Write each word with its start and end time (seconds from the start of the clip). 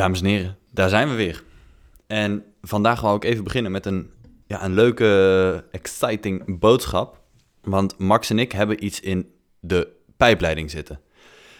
Dames 0.00 0.20
en 0.20 0.26
heren, 0.26 0.58
daar 0.70 0.88
zijn 0.88 1.08
we 1.08 1.14
weer. 1.14 1.42
En 2.06 2.44
vandaag 2.62 3.00
wou 3.00 3.16
ik 3.16 3.24
even 3.24 3.44
beginnen 3.44 3.72
met 3.72 3.86
een, 3.86 4.10
ja, 4.46 4.64
een 4.64 4.74
leuke, 4.74 5.64
exciting 5.70 6.58
boodschap. 6.58 7.20
Want 7.62 7.98
Max 7.98 8.30
en 8.30 8.38
ik 8.38 8.52
hebben 8.52 8.84
iets 8.84 9.00
in 9.00 9.32
de 9.58 9.88
pijpleiding 10.16 10.70
zitten. 10.70 11.00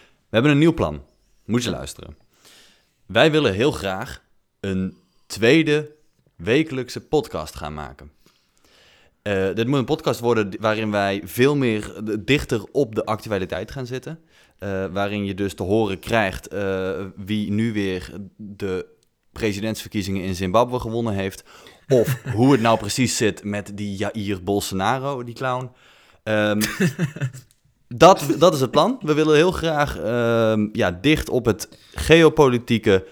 We 0.05 0.29
hebben 0.29 0.51
een 0.51 0.57
nieuw 0.57 0.73
plan. 0.73 1.03
Moet 1.45 1.63
je 1.63 1.69
luisteren. 1.69 2.17
Wij 3.05 3.31
willen 3.31 3.53
heel 3.53 3.71
graag 3.71 4.23
een 4.59 4.97
tweede 5.25 5.95
wekelijkse 6.35 7.01
podcast 7.01 7.55
gaan 7.55 7.73
maken. 7.73 8.11
Uh, 9.23 9.53
dit 9.53 9.67
moet 9.67 9.79
een 9.79 9.85
podcast 9.85 10.19
worden 10.19 10.53
waarin 10.59 10.91
wij 10.91 11.21
veel 11.25 11.55
meer 11.55 12.01
dichter 12.19 12.63
op 12.71 12.95
de 12.95 13.05
actualiteit 13.05 13.71
gaan 13.71 13.85
zitten. 13.85 14.19
Uh, 14.63 14.85
waarin 14.91 15.25
je 15.25 15.33
dus 15.33 15.53
te 15.53 15.63
horen 15.63 15.99
krijgt 15.99 16.53
uh, 16.53 17.05
wie 17.15 17.51
nu 17.51 17.73
weer 17.73 18.11
de 18.35 18.85
presidentsverkiezingen 19.31 20.23
in 20.23 20.35
Zimbabwe 20.35 20.79
gewonnen 20.79 21.13
heeft. 21.13 21.43
Of 21.87 22.17
hoe 22.35 22.51
het 22.51 22.61
nou 22.61 22.77
precies 22.77 23.17
zit 23.17 23.43
met 23.43 23.71
die 23.75 23.95
Jair 23.95 24.43
Bolsonaro, 24.43 25.23
die 25.23 25.35
clown. 25.35 25.71
Um, 26.23 26.59
dat, 27.87 28.25
dat 28.37 28.53
is 28.53 28.61
het 28.61 28.71
plan. 28.71 28.99
We 29.01 29.13
willen 29.13 29.35
heel 29.35 29.51
graag 29.51 29.97
uh, 29.99 30.67
ja, 30.73 30.91
dicht 30.91 31.29
op 31.29 31.45
het 31.45 31.69
geopolitieke 31.93 33.05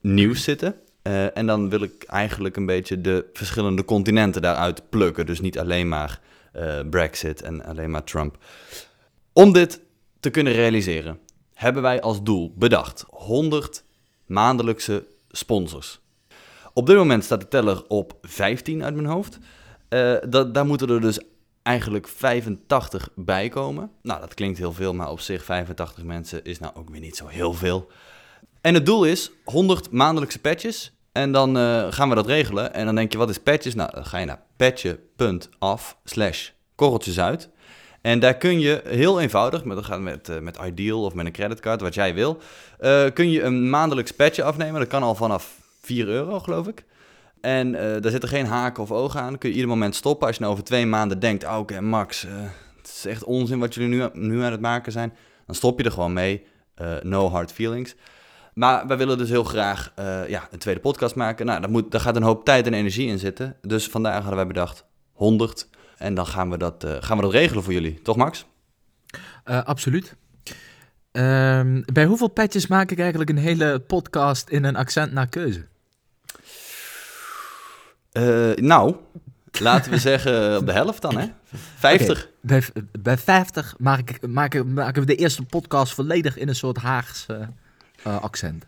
nieuws 0.00 0.42
zitten. 0.42 0.74
Uh, 1.02 1.36
en 1.36 1.46
dan 1.46 1.68
wil 1.68 1.82
ik 1.82 2.04
eigenlijk 2.06 2.56
een 2.56 2.66
beetje 2.66 3.00
de 3.00 3.24
verschillende 3.32 3.84
continenten 3.84 4.42
daaruit 4.42 4.88
plukken. 4.88 5.26
Dus 5.26 5.40
niet 5.40 5.58
alleen 5.58 5.88
maar 5.88 6.20
Brexit 6.90 7.42
en 7.42 7.64
alleen 7.64 7.90
maar 7.90 8.04
Trump. 8.04 8.36
Om 9.32 9.52
dit 9.52 9.80
te 10.20 10.30
kunnen 10.30 10.52
realiseren, 10.52 11.18
hebben 11.54 11.82
wij 11.82 12.00
als 12.00 12.22
doel 12.22 12.52
bedacht 12.56 13.04
100 13.08 13.84
maandelijkse 14.26 15.06
sponsors. 15.28 16.00
Op 16.72 16.86
dit 16.86 16.96
moment 16.96 17.24
staat 17.24 17.40
de 17.40 17.48
teller 17.48 17.86
op 17.86 18.16
15 18.22 18.84
uit 18.84 18.94
mijn 18.94 19.06
hoofd. 19.06 19.38
Dat, 20.28 20.54
daar 20.54 20.66
moeten 20.66 20.88
er 20.88 21.00
dus 21.00 21.20
eigenlijk 21.62 22.08
85 22.08 23.08
bij 23.14 23.48
komen. 23.48 23.90
Nou, 24.02 24.20
dat 24.20 24.34
klinkt 24.34 24.58
heel 24.58 24.72
veel, 24.72 24.94
maar 24.94 25.10
op 25.10 25.20
zich 25.20 25.44
85 25.44 26.04
mensen 26.04 26.44
is 26.44 26.58
nou 26.58 26.74
ook 26.76 26.90
weer 26.90 27.00
niet 27.00 27.16
zo 27.16 27.26
heel 27.26 27.52
veel. 27.52 27.90
En 28.60 28.74
het 28.74 28.86
doel 28.86 29.04
is 29.04 29.30
100 29.44 29.90
maandelijkse 29.90 30.40
patches. 30.40 30.92
En 31.12 31.32
dan 31.32 31.56
uh, 31.56 31.86
gaan 31.92 32.08
we 32.08 32.14
dat 32.14 32.26
regelen. 32.26 32.74
En 32.74 32.86
dan 32.86 32.94
denk 32.94 33.12
je, 33.12 33.18
wat 33.18 33.28
is 33.28 33.38
patches? 33.38 33.74
Nou, 33.74 33.90
dan 33.94 34.06
ga 34.06 34.18
je 34.18 34.26
naar 34.26 34.42
patje.af 34.56 35.98
slash 36.04 36.48
korreltjes 36.74 37.20
uit. 37.20 37.48
En 38.00 38.18
daar 38.18 38.36
kun 38.36 38.60
je 38.60 38.82
heel 38.84 39.20
eenvoudig, 39.20 39.64
met, 39.64 39.84
gaan 39.84 40.02
met, 40.02 40.28
uh, 40.28 40.38
met 40.38 40.58
Ideal 40.64 41.04
of 41.04 41.14
met 41.14 41.26
een 41.26 41.32
creditcard, 41.32 41.80
wat 41.80 41.94
jij 41.94 42.14
wil, 42.14 42.38
uh, 42.80 43.04
kun 43.14 43.30
je 43.30 43.42
een 43.42 43.70
maandelijks 43.70 44.12
patje 44.12 44.42
afnemen. 44.42 44.80
Dat 44.80 44.88
kan 44.88 45.02
al 45.02 45.14
vanaf 45.14 45.58
4 45.80 46.08
euro, 46.08 46.40
geloof 46.40 46.66
ik. 46.66 46.84
En 47.40 47.68
uh, 47.68 47.80
daar 47.80 48.10
zitten 48.10 48.28
geen 48.28 48.46
haken 48.46 48.82
of 48.82 48.92
ogen 48.92 49.20
aan. 49.20 49.28
Dan 49.28 49.38
kun 49.38 49.48
je 49.48 49.54
ieder 49.54 49.70
moment 49.70 49.94
stoppen. 49.94 50.26
Als 50.26 50.36
je 50.36 50.42
nou 50.42 50.52
over 50.52 50.64
twee 50.64 50.86
maanden 50.86 51.18
denkt, 51.18 51.44
oh, 51.44 51.58
oké, 51.58 51.80
Max, 51.80 52.26
het 52.76 52.86
is 52.86 53.06
echt 53.06 53.24
onzin 53.24 53.58
wat 53.58 53.74
jullie 53.74 53.90
nu, 53.90 54.08
nu 54.12 54.42
aan 54.42 54.52
het 54.52 54.60
maken 54.60 54.92
zijn. 54.92 55.12
Dan 55.46 55.54
stop 55.54 55.78
je 55.78 55.84
er 55.84 55.92
gewoon 55.92 56.12
mee. 56.12 56.46
no 57.02 57.28
hard 57.28 57.52
feelings. 57.52 57.94
Maar 58.54 58.86
wij 58.86 58.96
willen 58.96 59.18
dus 59.18 59.28
heel 59.28 59.44
graag 59.44 59.92
ja, 60.28 60.48
een 60.50 60.58
tweede 60.58 60.80
podcast 60.80 61.14
maken. 61.14 61.46
Nou, 61.46 61.60
daar, 61.60 61.70
moet, 61.70 61.90
daar 61.90 62.00
gaat 62.00 62.16
een 62.16 62.22
hoop 62.22 62.44
tijd 62.44 62.66
en 62.66 62.74
energie 62.74 63.08
in 63.08 63.18
zitten. 63.18 63.56
Dus 63.62 63.88
vandaag 63.88 64.14
hadden 64.14 64.36
wij 64.36 64.46
bedacht 64.46 64.84
100 65.12 65.68
en 65.98 66.14
dan 66.14 66.26
gaan 66.26 66.50
we 66.50 66.58
dat, 66.58 66.84
uh, 66.84 66.96
gaan 67.00 67.16
we 67.16 67.22
dat 67.22 67.32
regelen 67.32 67.62
voor 67.62 67.72
jullie. 67.72 68.02
Toch, 68.02 68.16
Max? 68.16 68.46
Uh, 69.44 69.62
absoluut. 69.62 70.14
Uh, 71.12 71.82
bij 71.92 72.04
hoeveel 72.04 72.28
patches 72.28 72.66
maak 72.66 72.90
ik 72.90 72.98
eigenlijk 72.98 73.30
een 73.30 73.38
hele 73.38 73.78
podcast 73.78 74.48
in 74.48 74.64
een 74.64 74.76
accent 74.76 75.12
naar 75.12 75.28
keuze? 75.28 75.66
Uh, 78.12 78.54
nou, 78.54 78.96
laten 79.60 79.90
we 79.90 79.98
zeggen 80.10 80.56
op 80.56 80.66
de 80.66 80.72
helft 80.72 81.02
dan, 81.02 81.18
hè? 81.18 81.26
50. 81.76 82.18
Okay, 82.18 82.30
bij, 82.40 82.62
bij 83.00 83.18
50 83.18 83.74
maak 83.78 84.10
ik, 84.10 84.26
maken, 84.26 84.72
maken 84.72 85.00
we 85.00 85.06
de 85.06 85.16
eerste 85.16 85.42
podcast 85.42 85.94
volledig 85.94 86.36
in 86.36 86.48
een 86.48 86.54
soort 86.54 86.76
Haags 86.76 87.26
uh, 87.30 88.22
accent. 88.22 88.66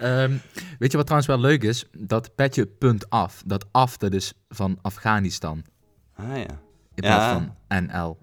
um, 0.00 0.40
weet 0.78 0.90
je 0.90 0.96
wat 0.96 1.06
trouwens 1.06 1.26
wel 1.26 1.40
leuk 1.40 1.62
is? 1.62 1.86
Dat 1.98 2.34
petje 2.34 2.66
punt 2.66 3.10
af, 3.10 3.42
dat 3.46 3.66
af, 3.70 3.96
dat 3.96 4.12
is 4.12 4.32
van 4.48 4.78
Afghanistan. 4.82 5.64
Ah 6.14 6.36
ja. 6.36 6.46
In 6.94 7.02
plaats 7.02 7.24
ja. 7.24 7.54
van 7.68 7.84
NL. 7.84 8.18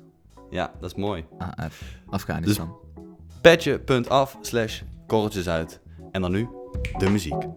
Ja, 0.49 0.71
dat 0.79 0.91
is 0.91 0.97
mooi. 0.97 1.25
AF. 1.37 1.83
Afghanistan. 2.09 2.75
Dus 2.95 3.41
petje.af 3.41 4.37
slash 4.41 4.81
korreltjes 5.07 5.47
uit. 5.49 5.79
En 6.11 6.21
dan 6.21 6.31
nu 6.31 6.49
de 6.97 7.09
muziek. 7.09 7.47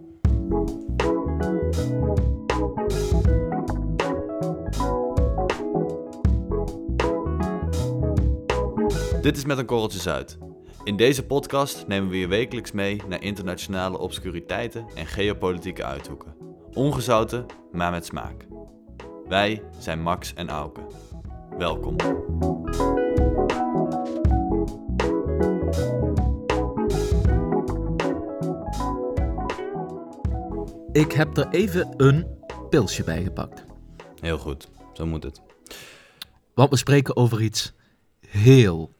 Dit 9.23 9.37
is 9.37 9.45
met 9.45 9.59
een 9.59 9.67
korreltjes 9.67 10.09
uit. 10.09 10.39
In 10.85 10.97
deze 10.97 11.27
podcast 11.27 11.87
nemen 11.87 12.11
we 12.11 12.19
je 12.19 12.27
wekelijks 12.27 12.73
mee 12.73 13.03
naar 13.09 13.23
internationale 13.23 13.99
obscuriteiten 13.99 14.87
en 14.95 15.07
geopolitieke 15.07 15.85
uithoeken. 15.85 16.35
Ongezouten, 16.73 17.47
maar 17.73 17.91
met 17.91 18.07
smaak. 18.07 18.47
Wij 19.29 19.63
zijn 19.79 20.03
Max 20.03 20.35
en 20.35 20.49
Auke. 20.49 20.81
Welkom. 21.59 21.97
Ik 30.93 31.13
heb 31.13 31.37
er 31.37 31.49
even 31.51 31.95
een 31.97 32.27
pilsje 32.71 33.05
bij 33.05 33.23
gepakt. 33.23 33.65
Heel 34.21 34.39
goed, 34.39 34.69
zo 34.93 35.07
moet 35.07 35.23
het. 35.23 35.43
Want 36.55 36.71
we 36.71 36.77
spreken 36.77 37.17
over 37.17 37.43
iets 37.43 37.73
heel 38.27 38.93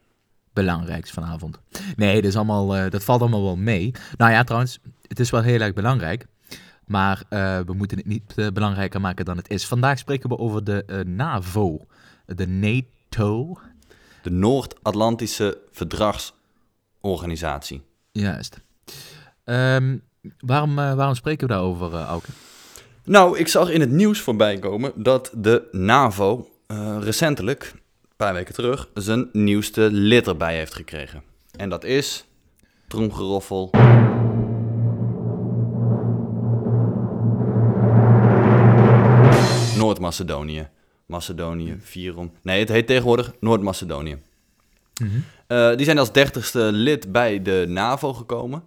belangrijks 0.53 1.11
vanavond. 1.11 1.59
Nee, 1.95 2.15
dat, 2.15 2.23
is 2.23 2.35
allemaal, 2.35 2.77
uh, 2.77 2.89
dat 2.89 3.03
valt 3.03 3.21
allemaal 3.21 3.43
wel 3.43 3.57
mee. 3.57 3.91
Nou 4.17 4.31
ja, 4.31 4.43
trouwens, 4.43 4.79
het 5.07 5.19
is 5.19 5.29
wel 5.29 5.41
heel 5.41 5.59
erg 5.59 5.73
belangrijk. 5.73 6.27
Maar 6.85 7.23
uh, 7.29 7.59
we 7.59 7.73
moeten 7.73 7.97
het 7.97 8.05
niet 8.05 8.33
uh, 8.35 8.47
belangrijker 8.47 9.01
maken 9.01 9.25
dan 9.25 9.37
het 9.37 9.49
is. 9.49 9.65
Vandaag 9.65 9.99
spreken 9.99 10.29
we 10.29 10.37
over 10.37 10.63
de 10.63 10.83
uh, 10.87 10.99
NAVO, 10.99 11.85
de 12.25 12.47
NATO. 12.47 13.57
De 14.21 14.29
Noord-Atlantische 14.29 15.57
Verdragsorganisatie. 15.71 17.81
Juist. 18.11 18.61
Um, 19.43 20.01
waarom, 20.39 20.75
waarom 20.75 21.15
spreken 21.15 21.47
we 21.47 21.53
daarover, 21.53 21.93
Auke? 21.93 22.29
Nou, 23.03 23.37
ik 23.37 23.47
zag 23.47 23.69
in 23.69 23.79
het 23.79 23.91
nieuws 23.91 24.19
voorbij 24.19 24.59
komen 24.59 24.91
dat 24.95 25.31
de 25.33 25.67
NAVO 25.71 26.49
recentelijk, 26.99 27.71
een 27.73 27.79
paar 28.15 28.33
weken 28.33 28.53
terug, 28.53 28.89
zijn 28.93 29.29
nieuwste 29.31 29.89
lid 29.91 30.27
erbij 30.27 30.55
heeft 30.55 30.73
gekregen. 30.73 31.23
En 31.57 31.69
dat 31.69 31.83
is, 31.83 32.25
tromgeroffel... 32.87 33.69
Noord-Macedonië. 40.05 40.67
Macedonië, 41.05 41.77
Fyrom. 41.81 42.31
Nee, 42.41 42.59
het 42.59 42.69
heet 42.69 42.87
tegenwoordig 42.87 43.33
Noord-Macedonië. 43.39 44.17
Mm 45.01 45.09
-hmm. 45.09 45.23
uh, 45.47 45.75
die 45.75 45.85
zijn 45.85 45.97
als 45.97 46.11
dertigste 46.11 46.59
lid 46.59 47.11
bij 47.11 47.41
de 47.41 47.65
NAVO 47.67 48.13
gekomen. 48.13 48.63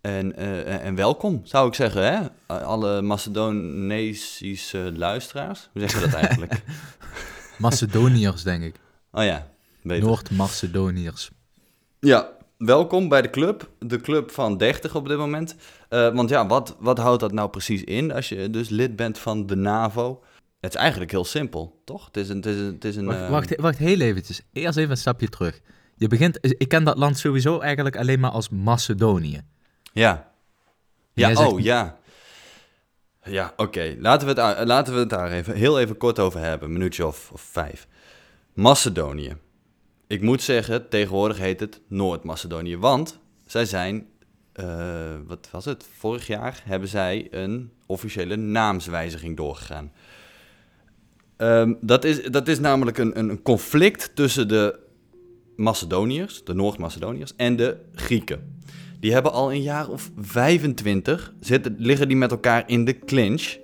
En, 0.00 0.40
uh, 0.40 0.84
en 0.84 0.94
welkom, 0.94 1.40
zou 1.44 1.68
ik 1.68 1.74
zeggen, 1.74 2.02
hè? 2.12 2.20
Alle 2.64 3.02
Macedonesische 3.02 4.92
luisteraars. 4.96 5.68
Hoe 5.72 5.80
zeg 5.80 5.92
je 5.92 6.00
dat 6.00 6.20
eigenlijk? 6.20 6.62
Macedoniërs, 7.58 8.42
denk 8.42 8.62
ik. 8.62 8.74
Oh 9.10 9.24
ja, 9.24 9.48
Noord-Macedoniërs. 9.82 11.30
Ja, 12.00 12.28
welkom 12.58 13.08
bij 13.08 13.22
de 13.22 13.30
club. 13.30 13.70
De 13.78 14.00
club 14.00 14.30
van 14.30 14.56
30 14.56 14.94
op 14.94 15.08
dit 15.08 15.18
moment. 15.18 15.54
Uh, 15.90 16.14
want 16.14 16.28
ja, 16.28 16.46
wat, 16.46 16.76
wat 16.78 16.98
houdt 16.98 17.20
dat 17.20 17.32
nou 17.32 17.48
precies 17.48 17.84
in 17.84 18.12
als 18.12 18.28
je 18.28 18.50
dus 18.50 18.68
lid 18.68 18.96
bent 18.96 19.18
van 19.18 19.46
de 19.46 19.56
NAVO? 19.56 20.22
Het 20.62 20.74
is 20.74 20.80
eigenlijk 20.80 21.10
heel 21.10 21.24
simpel, 21.24 21.80
toch? 21.84 22.06
Het 22.06 22.16
is 22.16 22.28
een... 22.28 22.36
Het 22.36 22.46
is 22.46 22.56
een, 22.56 22.74
het 22.74 22.84
is 22.84 22.96
een 22.96 23.04
wacht, 23.04 23.20
uh... 23.20 23.28
wacht, 23.28 23.56
wacht, 23.60 23.78
heel 23.78 24.00
eventjes. 24.00 24.42
Eerst 24.52 24.76
even 24.76 24.90
een 24.90 24.96
stapje 24.96 25.28
terug. 25.28 25.60
Je 25.96 26.08
begint... 26.08 26.38
Ik 26.40 26.68
ken 26.68 26.84
dat 26.84 26.96
land 26.96 27.18
sowieso 27.18 27.60
eigenlijk 27.60 27.96
alleen 27.96 28.20
maar 28.20 28.30
als 28.30 28.48
Macedonië. 28.48 29.42
Ja. 29.92 30.32
Ja, 31.12 31.34
zegt... 31.34 31.52
oh, 31.52 31.60
ja. 31.60 31.98
Ja, 33.24 33.52
oké. 33.52 33.62
Okay. 33.62 33.96
Laten, 34.00 34.34
we 34.34 34.40
het, 34.40 34.66
laten 34.68 34.94
we 34.94 34.98
het 35.00 35.10
daar 35.10 35.30
even, 35.30 35.54
heel 35.54 35.80
even 35.80 35.96
kort 35.96 36.18
over 36.18 36.40
hebben. 36.40 36.68
Een 36.68 36.74
minuutje 36.74 37.06
of, 37.06 37.30
of 37.32 37.40
vijf. 37.40 37.86
Macedonië. 38.52 39.36
Ik 40.06 40.22
moet 40.22 40.42
zeggen, 40.42 40.88
tegenwoordig 40.88 41.38
heet 41.38 41.60
het 41.60 41.80
Noord-Macedonië. 41.88 42.76
Want 42.76 43.18
zij 43.46 43.64
zijn... 43.64 44.06
Uh, 44.54 45.14
wat 45.26 45.48
was 45.50 45.64
het? 45.64 45.86
Vorig 45.98 46.26
jaar 46.26 46.62
hebben 46.64 46.88
zij 46.88 47.28
een 47.30 47.72
officiële 47.86 48.36
naamswijziging 48.36 49.36
doorgegaan. 49.36 49.92
Um, 51.42 51.76
dat, 51.80 52.04
is, 52.04 52.22
dat 52.22 52.48
is 52.48 52.60
namelijk 52.60 52.98
een, 52.98 53.18
een 53.18 53.42
conflict 53.42 54.10
tussen 54.14 54.48
de 54.48 54.78
Macedoniërs, 55.56 56.44
de 56.44 56.54
Noord-Macedoniërs, 56.54 57.32
en 57.36 57.56
de 57.56 57.76
Grieken. 57.94 58.60
die 59.00 59.12
hebben 59.12 59.32
al 59.32 59.52
een 59.52 59.62
jaar 59.62 59.88
of 59.88 60.10
25 60.20 61.34
zitten, 61.40 61.74
liggen 61.78 62.08
die 62.08 62.16
met 62.16 62.30
elkaar 62.30 62.62
in 62.66 62.84
de 62.84 62.98
clinch. 62.98 63.56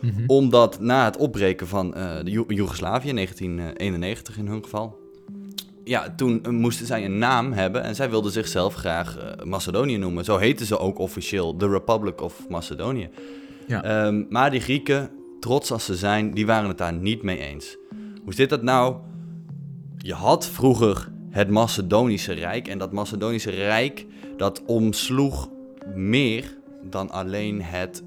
Mhm. 0.00 0.22
Omdat 0.26 0.80
na 0.80 1.04
het 1.04 1.16
opbreken 1.16 1.66
van 1.66 1.94
eh, 1.94 2.24
de 2.24 2.30
Joe- 2.30 2.54
Joegoslavië, 2.54 3.12
1991 3.12 4.38
in 4.38 4.46
hun 4.46 4.62
geval... 4.62 5.04
Ja, 5.84 6.14
toen 6.16 6.42
eh, 6.42 6.50
moesten 6.50 6.86
zij 6.86 7.04
een 7.04 7.18
naam 7.18 7.52
hebben 7.52 7.82
en 7.82 7.94
zij 7.94 8.10
wilden 8.10 8.32
zichzelf 8.32 8.74
graag 8.74 9.18
eh, 9.18 9.44
Macedonië 9.44 9.96
noemen. 9.96 10.24
Zo 10.24 10.36
heten 10.36 10.66
ze 10.66 10.78
ook 10.78 10.98
officieel, 10.98 11.56
The 11.56 11.68
Republic 11.68 12.20
of 12.20 12.48
Macedonië. 12.48 13.08
Ja. 13.66 13.82
Ehm, 13.84 14.24
maar 14.28 14.50
die 14.50 14.60
Grieken, 14.60 15.10
trots 15.46 15.72
als 15.72 15.84
ze 15.84 15.96
zijn, 15.96 16.30
die 16.34 16.46
waren 16.46 16.68
het 16.68 16.78
daar 16.78 16.92
niet 16.92 17.22
mee 17.22 17.38
eens. 17.38 17.76
Hoe 18.24 18.34
zit 18.34 18.48
dat 18.48 18.62
nou? 18.62 18.96
Je 19.98 20.14
had 20.14 20.46
vroeger 20.46 21.08
het 21.30 21.50
Macedonische 21.50 22.32
Rijk. 22.32 22.68
En 22.68 22.78
dat 22.78 22.92
Macedonische 22.92 23.50
Rijk, 23.50 24.06
dat 24.36 24.62
omsloeg 24.64 25.48
meer 25.94 26.56
dan 26.82 27.10
alleen 27.10 27.62
het, 27.62 28.02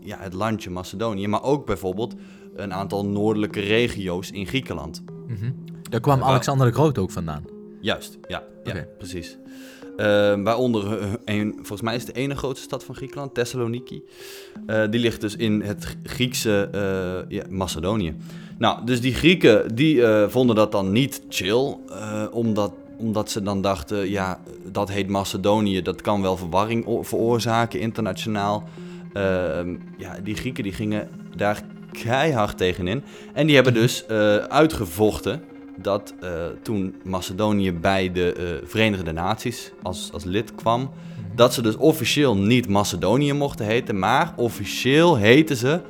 ja, 0.00 0.18
het 0.20 0.32
landje 0.32 0.70
Macedonië. 0.70 1.26
Maar 1.26 1.42
ook 1.42 1.66
bijvoorbeeld 1.66 2.14
een 2.54 2.72
aantal 2.72 3.06
noordelijke 3.06 3.60
regio's 3.60 4.30
in 4.30 4.46
Griekenland. 4.46 5.02
Mhm. 5.26 5.52
Daar 5.90 6.00
kwam 6.00 6.22
Alexander 6.22 6.66
de 6.66 6.72
Groot 6.72 6.98
ook 6.98 7.10
vandaan. 7.10 7.44
Juist, 7.80 8.18
ja, 8.28 8.42
ja 8.64 8.86
precies. 8.98 9.38
Ehm, 9.96 10.42
waaronder, 10.42 10.98
volgens 11.54 11.80
mij 11.80 11.94
is 11.94 12.04
de 12.04 12.12
ene 12.12 12.36
grootste 12.36 12.64
stad 12.64 12.84
van 12.84 12.94
Griekenland, 12.94 13.34
Thessaloniki. 13.34 14.02
Eh, 14.66 14.82
die 14.90 15.00
ligt 15.00 15.20
dus 15.20 15.36
in 15.36 15.60
het 15.60 15.96
Griekse 16.02 16.68
eh, 16.72 17.36
ja, 17.36 17.44
Macedonië. 17.48 18.14
Nou, 18.58 18.84
dus 18.84 19.00
die 19.00 19.14
Grieken 19.14 19.74
die 19.74 20.06
eh, 20.06 20.28
vonden 20.28 20.56
dat 20.56 20.72
dan 20.72 20.92
niet 20.92 21.22
chill, 21.28 21.76
omdat, 22.30 22.72
omdat 22.98 23.30
ze 23.30 23.42
dan 23.42 23.62
dachten, 23.62 24.10
ja, 24.10 24.40
dat 24.72 24.90
heet 24.90 25.08
Macedonië, 25.08 25.82
dat 25.82 26.00
kan 26.00 26.22
wel 26.22 26.36
verwarring 26.36 26.98
veroorzaken 27.00 27.80
internationaal. 27.80 28.68
Ehm, 29.12 29.76
ja, 29.98 30.16
die 30.22 30.34
Grieken 30.34 30.62
die 30.62 30.72
gingen 30.72 31.08
daar 31.36 31.62
keihard 32.02 32.58
tegenin. 32.58 33.02
En 33.32 33.46
die 33.46 33.54
hebben 33.54 33.74
dus 33.74 34.08
uitgevochten 34.48 35.42
dat 35.76 36.14
eh, 36.20 36.30
toen 36.62 36.94
Macedonië 37.04 37.72
bij 37.72 38.12
de 38.12 38.32
eh, 38.32 38.68
Verenigde 38.68 39.12
Naties 39.12 39.72
als, 39.82 40.10
als 40.12 40.24
lid 40.24 40.54
kwam, 40.54 40.90
dat 41.34 41.54
ze 41.54 41.62
dus 41.62 41.76
officieel 41.76 42.36
niet 42.36 42.68
Macedonië 42.68 43.32
mochten 43.32 43.66
heten, 43.66 43.98
maar 43.98 44.32
officieel 44.36 45.16
heten 45.16 45.56
ze 45.56 45.80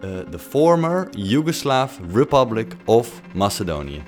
eh, 0.00 0.10
de 0.30 0.38
former 0.38 1.08
Yugoslav 1.10 1.92
Republic 2.12 2.72
of 2.84 3.20
Macedonië. 3.34 4.02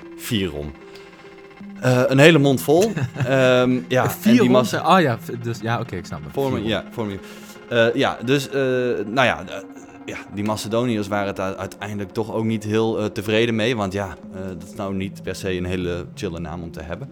Eh, 1.81 2.01
een 2.07 2.17
hele 2.19 2.37
mond 2.39 2.61
vol. 2.61 2.83
Ehm, 3.25 3.79
ja, 3.87 4.03
en 4.03 4.09
Vier 4.11 4.31
die 4.31 4.39
ronde- 4.41 4.53
Mace- 4.53 4.83
Oh 4.85 4.99
ja, 5.01 5.17
dus, 5.41 5.59
ja 5.61 5.79
oké, 5.79 5.95
ik 5.95 6.05
snap 6.05 6.23
het. 6.23 6.31
Former, 6.33 6.61
ja, 6.61 6.83
former. 6.91 7.19
Ja, 7.93 8.17
dus, 8.25 8.49
nou 9.05 9.13
ja, 9.25 9.43
ja, 10.09 10.17
die 10.33 10.43
Macedoniërs 10.43 11.07
waren 11.07 11.27
het 11.27 11.39
uiteindelijk 11.39 12.11
toch 12.11 12.33
ook 12.33 12.43
niet 12.43 12.63
heel 12.63 12.99
eh, 12.99 13.05
tevreden 13.05 13.55
mee. 13.55 13.75
Want 13.75 13.93
ja, 13.93 14.17
eh, 14.33 14.41
dat 14.47 14.67
is 14.69 14.75
nou 14.75 14.95
niet 14.95 15.23
per 15.23 15.35
se 15.35 15.57
een 15.57 15.65
hele 15.65 16.05
chille 16.13 16.39
naam 16.39 16.63
om 16.63 16.71
te 16.71 16.81
hebben. 16.81 17.09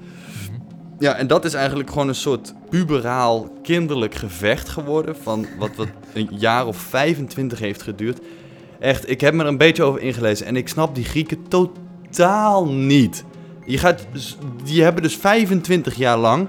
Ja, 0.99 1.15
en 1.15 1.27
dat 1.27 1.45
is 1.45 1.53
eigenlijk 1.53 1.89
gewoon 1.89 2.07
een 2.07 2.15
soort 2.15 2.53
puberaal, 2.69 3.49
kinderlijk 3.63 4.15
gevecht 4.15 4.69
geworden. 4.69 5.15
Van 5.15 5.45
wat, 5.57 5.75
wat 5.75 5.87
een 6.13 6.29
jaar 6.31 6.67
of 6.67 6.77
25 6.77 7.59
heeft 7.59 7.81
geduurd. 7.81 8.19
Echt, 8.79 9.09
ik 9.09 9.21
heb 9.21 9.33
me 9.33 9.41
er 9.41 9.47
een 9.47 9.57
beetje 9.57 9.83
over 9.83 10.01
ingelezen. 10.01 10.45
En 10.45 10.55
ik 10.55 10.67
snap 10.67 10.95
die 10.95 11.03
Grieken 11.03 11.47
totaal 11.47 12.67
niet. 12.67 13.23
Je 13.65 13.77
gaat, 13.77 14.07
die 14.63 14.83
hebben 14.83 15.03
dus 15.03 15.15
25 15.15 15.95
jaar 15.95 16.17
lang 16.17 16.47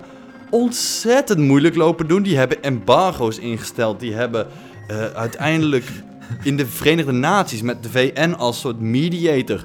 ontzettend 0.50 1.38
moeilijk 1.38 1.74
lopen 1.74 2.08
doen. 2.08 2.22
Die 2.22 2.36
hebben 2.36 2.62
embargo's 2.62 3.38
ingesteld. 3.38 4.00
Die 4.00 4.14
hebben 4.14 4.46
eh, 4.88 5.04
uiteindelijk 5.04 5.84
in 6.42 6.56
de 6.56 6.66
Verenigde 6.66 7.12
Naties 7.12 7.62
met 7.62 7.82
de 7.82 7.90
VN 7.90 8.32
als 8.32 8.60
soort 8.60 8.80
mediator 8.80 9.64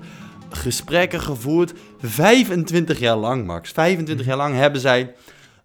gesprekken 0.49 1.21
gevoerd. 1.21 1.73
25 2.01 2.99
jaar 2.99 3.17
lang, 3.17 3.45
Max. 3.45 3.71
25 3.71 4.25
jaar 4.25 4.37
lang 4.37 4.55
hebben 4.55 4.81
zij 4.81 5.15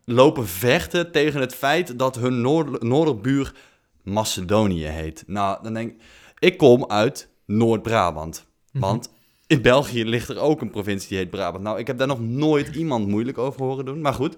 lopen 0.05 0.47
vechten 0.47 1.13
tegen 1.13 1.41
het 1.41 1.55
feit 1.55 1.99
dat 1.99 2.17
hun 2.17 2.41
noord 2.41 2.83
noorderbuur 2.83 3.55
Macedonië 4.03 4.85
heet. 4.85 5.25
Nou, 5.27 5.63
dan 5.63 5.75
denk 5.75 5.91
ik, 5.91 6.03
ik 6.39 6.59
kom 6.59 6.87
uit 6.87 7.29
Noord-Brabant. 7.47 8.47
Want 8.73 9.11
in 9.47 9.63
België 9.63 10.05
ligt 10.05 10.29
er 10.29 10.39
ook 10.39 10.61
een 10.61 10.71
provincie 10.71 11.09
die 11.09 11.19
heet 11.19 11.31
Brabant. 11.31 11.65
Nou, 11.65 11.79
ik 11.79 11.87
heb 11.87 11.99
daar 11.99 12.07
nog 12.07 12.21
nooit 12.21 12.75
iemand 12.75 13.09
moeilijk 13.09 13.39
over 13.39 13.63
horen 13.63 13.85
doen, 13.85 14.01
maar 14.01 14.15
goed. 14.15 14.37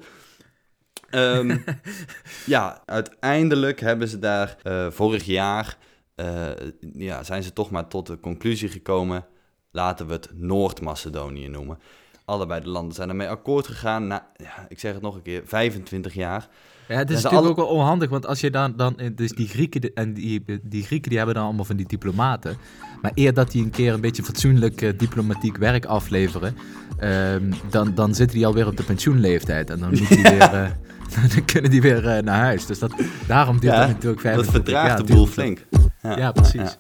Ehm, 1.11 1.59
ja, 2.47 2.83
uiteindelijk 2.87 3.81
hebben 3.81 4.09
ze 4.09 4.19
daar 4.19 4.57
eh, 4.63 4.87
vorig 4.91 5.25
jaar, 5.25 5.77
eh, 6.21 6.69
ja, 6.95 7.23
zijn 7.23 7.43
ze 7.43 7.53
toch 7.53 7.71
maar 7.71 7.89
tot 7.89 8.07
de 8.07 8.21
conclusie 8.21 8.69
gekomen, 8.69 9.27
laten 9.71 10.07
we 10.07 10.13
het 10.13 10.29
Noord-Macedonië 10.35 11.49
noemen. 11.49 11.79
Allebei 12.25 12.61
de 12.61 12.69
landen 12.69 12.95
zijn 12.95 13.09
ermee 13.09 13.29
akkoord 13.29 13.67
gegaan 13.67 14.07
na, 14.07 14.27
ja, 14.37 14.67
ik 14.69 14.79
zeg 14.79 14.93
het 14.93 15.03
nog 15.03 15.15
een 15.15 15.23
keer, 15.23 15.43
25 15.45 16.15
jaar. 16.15 16.49
Ja, 16.89 16.97
het 16.97 17.11
is 17.11 17.17
En 17.17 17.23
natuurlijk 17.23 17.41
alle- 17.57 17.63
ook 17.65 17.69
wel 17.69 17.79
onhandig, 17.79 18.09
want 18.11 18.27
als 18.27 18.41
je 18.41 18.51
dan, 18.51 18.77
dan 18.77 18.99
eh, 18.99 19.11
dus 19.15 19.31
die 19.33 19.49
Grieken, 19.49 19.81
de- 19.81 19.93
en 19.95 20.15
die, 20.15 20.45
die 20.63 20.83
Grieken 20.85 21.09
die 21.09 21.19
hebben 21.19 21.37
dan 21.37 21.45
allemaal 21.45 21.65
van 21.65 21.77
die 21.77 21.87
diplomaten, 21.87 22.57
maar 23.03 23.11
eer 23.15 23.35
dat 23.35 23.51
die 23.51 23.65
een 23.65 23.71
keer 23.71 23.93
een 23.93 24.01
beetje 24.01 24.23
fatsoenlijk 24.23 24.83
eh, 24.83 24.99
diplomatiek 24.99 25.57
werk 25.57 25.85
afleveren, 25.85 26.57
ehm, 26.99 27.53
dan, 27.71 27.95
dan 27.95 28.15
zitten 28.15 28.37
die 28.37 28.47
alweer 28.47 28.67
op 28.67 28.77
de 28.77 28.83
pensioenleeftijd 28.83 29.71
en 29.71 29.79
dan, 29.79 29.89
moet 29.89 30.09
die 30.09 30.23
weer, 30.39 30.39
dan 31.35 31.45
kunnen 31.45 31.71
die 31.71 31.81
weer 31.83 32.23
naar 32.25 32.39
huis. 32.41 32.67
Dus 32.67 32.79
dat, 32.79 32.93
daarom 33.27 33.59
duurt 33.61 33.73
Ja, 33.75 33.79
dat 33.81 33.89
natuurlijk 33.89 34.23
Dat 34.23 34.33
25 34.33 34.53
vertraagt 34.55 34.89
jaar. 34.89 34.97
de 34.97 35.05
duurt 35.05 35.17
boel 35.19 35.25
het- 35.25 35.35
flink. 35.35 35.67
Ja, 36.03 36.33
precies. 36.33 36.79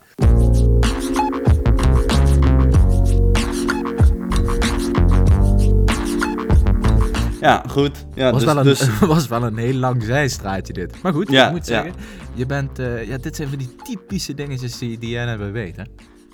Ja, 7.40 7.64
goed. 7.68 8.06
Ja, 8.14 8.30
was, 8.30 8.44
dus, 8.44 8.52
wel 8.52 8.56
een, 8.58 8.64
dus, 8.64 8.98
was 9.14 9.28
wel 9.28 9.42
een 9.42 9.56
heel 9.56 9.74
lang 9.74 10.02
zijstraatje 10.02 10.72
dit. 10.72 11.02
Maar 11.02 11.12
goed, 11.12 11.30
Ja, 11.30 11.46
ik 11.46 11.52
moet 11.52 11.66
ja. 11.66 11.82
zeggen, 11.82 12.00
je 12.34 12.46
bent, 12.46 12.78
eh, 12.78 13.08
ja, 13.08 13.18
dit 13.18 13.36
zijn 13.36 13.48
van 13.48 13.58
die 13.58 13.76
typische 13.82 14.34
dingetjes 14.34 14.78
die, 14.78 14.98
die 14.98 15.10
jij 15.10 15.26
hebben 15.26 15.52
weten. 15.52 15.88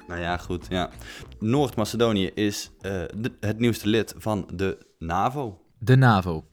nou 0.08 0.20
ja, 0.20 0.36
goed. 0.36 0.66
Ja. 0.68 0.90
Noord-Macedonië 1.38 2.30
is 2.34 2.70
eh, 2.80 2.92
de- 3.16 3.32
het 3.40 3.58
nieuwste 3.58 3.88
lid 3.88 4.14
van 4.18 4.48
de 4.54 4.78
NAVO. 4.98 5.60
De 5.78 5.96
NAVO. 5.96 6.44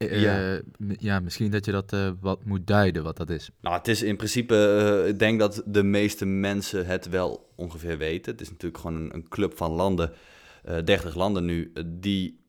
Eh, 0.00 0.20
Ja. 0.22 0.52
eh, 0.54 0.60
ja, 0.98 1.20
misschien 1.20 1.50
dat 1.50 1.64
je 1.64 1.72
dat 1.72 1.92
eh, 1.92 2.10
wat 2.20 2.44
moet 2.44 2.66
duiden, 2.66 3.02
wat 3.02 3.16
dat 3.16 3.30
is. 3.30 3.50
Nou, 3.60 3.76
het 3.76 3.88
is 3.88 4.02
in 4.02 4.16
principe, 4.16 5.04
ik 5.08 5.18
denk 5.18 5.38
dat 5.38 5.62
de 5.66 5.82
meeste 5.82 6.24
mensen 6.26 6.86
het 6.86 7.08
wel 7.08 7.52
ongeveer 7.56 7.98
weten. 7.98 8.32
Het 8.32 8.40
is 8.40 8.50
natuurlijk 8.50 8.80
gewoon 8.82 8.96
een, 9.00 9.14
een 9.14 9.28
club 9.28 9.56
van 9.56 9.70
landen, 9.70 10.12
eh 10.64 10.76
30 10.84 11.14
landen 11.14 11.44
nu, 11.44 11.72
die 11.86 12.40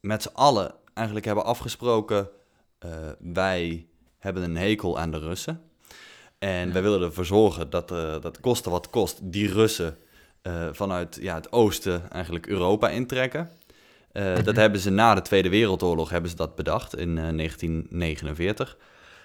met 0.00 0.22
z'n 0.22 0.30
allen 0.34 0.74
eigenlijk 0.94 1.26
hebben 1.26 1.44
afgesproken, 1.44 2.28
wij 3.18 3.86
hebben 4.18 4.42
een 4.42 4.56
hekel 4.56 4.98
aan 4.98 5.10
de 5.10 5.18
Russen. 5.18 5.60
En 6.38 6.66
Ja. 6.66 6.72
wij 6.72 6.82
willen 6.82 7.02
ervoor 7.02 7.24
zorgen 7.26 7.70
dat, 7.70 7.88
dat 8.22 8.40
koste 8.40 8.70
wat 8.70 8.90
kost, 8.90 9.18
die 9.32 9.52
Russen 9.52 9.96
vanuit 10.72 11.18
ja, 11.20 11.34
het 11.34 11.52
oosten 11.52 12.10
eigenlijk 12.10 12.46
Europa 12.46 12.88
intrekken. 12.88 13.50
Eh, 14.12 14.34
Dat 14.44 14.56
hebben 14.56 14.80
ze 14.80 14.90
na 14.90 15.14
de 15.14 15.22
Tweede 15.22 15.48
Wereldoorlog 15.48 16.10
hebben 16.10 16.30
ze 16.30 16.36
dat 16.36 16.54
bedacht 16.54 16.96
in 16.96 17.18
eh, 17.18 17.28
1949. 17.28 18.76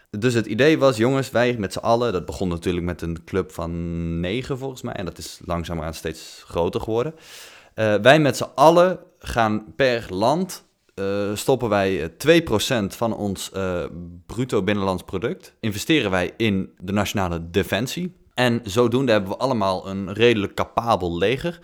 Dus 0.09 0.33
het 0.33 0.45
idee 0.45 0.77
was, 0.77 0.97
jongens, 0.97 1.31
wij 1.31 1.55
met 1.57 1.73
z'n 1.73 1.79
allen, 1.79 2.11
dat 2.13 2.25
begon 2.25 2.47
natuurlijk 2.47 2.85
met 2.85 3.01
een 3.01 3.23
club 3.25 3.51
van 3.51 3.71
negen 4.19 4.57
volgens 4.57 4.81
mij, 4.81 4.93
en 4.93 5.05
dat 5.05 5.17
is 5.17 5.39
langzaamaan 5.45 5.93
steeds 5.93 6.43
groter 6.47 6.81
geworden. 6.81 7.13
Eh, 7.73 7.95
wij 7.95 8.19
met 8.19 8.37
z'n 8.37 8.49
allen 8.55 8.99
gaan 9.19 9.65
per 9.75 10.05
land, 10.09 10.65
eh, 10.95 11.05
stoppen 11.33 11.69
wij 11.69 12.01
eh, 12.03 12.09
2% 12.17 12.95
van 12.95 13.15
ons 13.15 13.51
eh, 13.51 13.83
bruto 14.25 14.63
binnenlands 14.63 15.03
product, 15.03 15.53
investeren 15.59 16.11
wij 16.11 16.33
in 16.37 16.69
de 16.79 16.91
nationale 16.93 17.49
defensie. 17.51 18.15
En 18.33 18.59
zodoende 18.63 19.11
hebben 19.11 19.29
we 19.29 19.37
allemaal 19.37 19.87
een 19.89 20.13
redelijk 20.13 20.53
capabel 20.53 21.17
leger. 21.17 21.59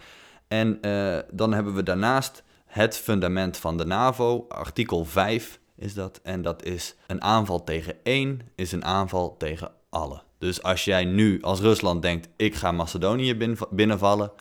En 0.48 0.78
eh, 0.82 1.18
dan 1.32 1.54
hebben 1.54 1.74
we 1.76 1.84
daarnaast 1.84 2.44
het 2.74 2.98
fundament 2.98 3.58
van 3.58 3.78
de 3.78 3.86
NAVO, 3.86 4.46
artikel 4.50 5.06
5 5.06 5.60
is 5.76 5.94
dat. 5.94 6.20
En 6.24 6.42
dat 6.42 6.64
is 6.64 6.96
een 7.08 7.22
aanval 7.22 7.64
tegen 7.64 7.96
één, 8.04 8.42
is 8.56 8.72
een 8.72 8.86
aanval 8.86 9.38
tegen 9.38 9.72
alle. 9.90 10.22
Dus 10.38 10.64
als 10.64 10.86
jij 10.86 11.06
nu 11.06 11.42
als 11.42 11.60
Rusland 11.60 12.02
denkt, 12.02 12.28
ik 12.36 12.56
ga 12.56 12.72
Macedonië 12.72 13.36
bin- 13.36 13.58
binnenvallen, 13.70 14.32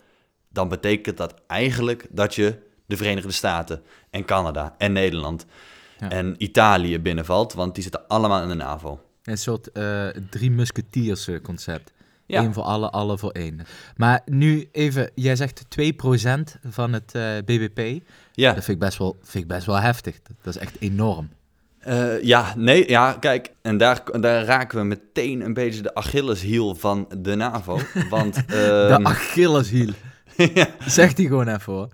dan 0.49 0.67
betekent 0.69 1.17
dat 1.17 1.33
eigenlijk 1.47 2.07
dat 2.09 2.35
je 2.35 2.57
de 2.85 2.97
Verenigde 2.97 3.31
Staten 3.31 3.81
en 4.09 4.25
Canada 4.25 4.75
en 4.77 4.91
Nederland 4.91 5.45
Ja. 5.99 6.09
en 6.09 6.35
Italië 6.37 6.99
binnenvalt, 6.99 7.53
want 7.53 7.73
die 7.73 7.83
zitten 7.83 8.07
allemaal 8.07 8.41
in 8.41 8.47
de 8.47 8.53
NAVO. 8.53 8.99
Een 9.23 9.37
soort 9.37 9.71
eh, 9.71 10.07
drie 10.29 10.51
musketiers 10.51 11.27
eh, 11.27 11.41
concept. 11.41 11.93
Ja. 12.25 12.43
Eén 12.43 12.53
voor 12.53 12.63
alle, 12.63 12.89
alle 12.89 13.17
voor 13.17 13.31
één. 13.31 13.61
Maar 13.95 14.21
nu 14.25 14.69
even, 14.71 15.11
jij 15.15 15.35
zegt 15.35 15.65
2% 15.69 16.57
van 16.67 16.93
het 16.93 17.15
eh, 17.15 17.37
BBP. 17.45 18.03
Ja, 18.35 18.53
Dat 18.53 18.63
vind 18.63 18.77
ik, 18.77 18.83
best 18.83 18.97
wel, 18.97 19.17
vind 19.21 19.43
ik 19.43 19.49
best 19.49 19.65
wel 19.65 19.79
heftig. 19.79 20.19
Dat, 20.41 20.55
is 20.55 20.61
echt 20.61 20.75
enorm. 20.79 21.29
Eh, 21.79 22.23
ja, 22.23 22.53
nee, 22.57 22.89
ja, 22.89 23.13
kijk, 23.13 23.51
en 23.61 23.77
daar, 23.77 24.03
daar 24.19 24.45
raken 24.45 24.77
we 24.77 24.83
meteen 24.83 25.41
een 25.41 25.53
beetje 25.53 25.81
de 25.81 25.95
Achilleshiel 25.95 26.75
van 26.75 27.07
de 27.17 27.35
NAVO. 27.35 27.79
Want, 28.09 28.35
De 28.47 28.87
ehm, 28.89 29.05
Achilleshiel. 29.05 29.89
ja, 30.53 30.67
Zeg 30.85 31.13
die 31.13 31.27
gewoon 31.27 31.47
even 31.47 31.73
hoor. 31.73 31.89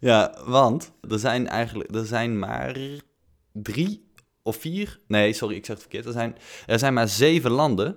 ja, 0.00 0.34
want 0.44 0.92
er 1.08 1.18
zijn 1.18 1.48
eigenlijk, 1.48 1.94
er 1.94 2.06
zijn 2.06 2.38
maar 2.38 2.76
drie 3.52 4.06
of 4.42 4.56
vier, 4.56 5.00
nee, 5.06 5.32
sorry, 5.32 5.54
ik 5.56 5.64
zeg 5.64 5.74
het 5.74 5.84
verkeerd. 5.84 6.06
Er 6.06 6.12
zijn, 6.12 6.36
er 6.66 6.78
zijn 6.78 6.94
maar 6.94 7.08
zeven 7.08 7.50
landen 7.50 7.96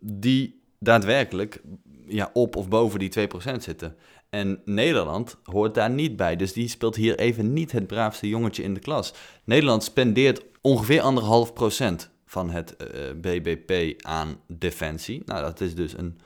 die 0.00 0.62
daadwerkelijk 0.78 1.62
ja, 2.06 2.30
op 2.32 2.56
of 2.56 2.68
boven 2.68 2.98
die 2.98 3.28
2% 3.54 3.56
zitten. 3.58 3.96
En 4.34 4.60
Nederland 4.64 5.36
hoort 5.42 5.74
daar 5.74 5.90
niet 5.90 6.16
bij, 6.16 6.36
dus 6.36 6.52
die 6.52 6.68
speelt 6.68 6.96
hier 6.96 7.18
even 7.18 7.52
niet 7.52 7.72
het 7.72 7.86
braafste 7.86 8.28
jongetje 8.28 8.62
in 8.62 8.74
de 8.74 8.80
klas. 8.80 9.14
Nederland 9.44 9.84
spendeert 9.84 10.42
ongeveer 10.60 11.00
anderhalf 11.00 11.52
procent 11.52 12.10
van 12.26 12.50
het 12.50 12.76
eh, 12.76 13.10
BBP 13.20 14.02
aan 14.02 14.40
defensie. 14.46 15.22
Nou, 15.26 15.42
dat 15.42 15.60
is 15.60 15.74
dus 15.74 15.98
een, 15.98 16.18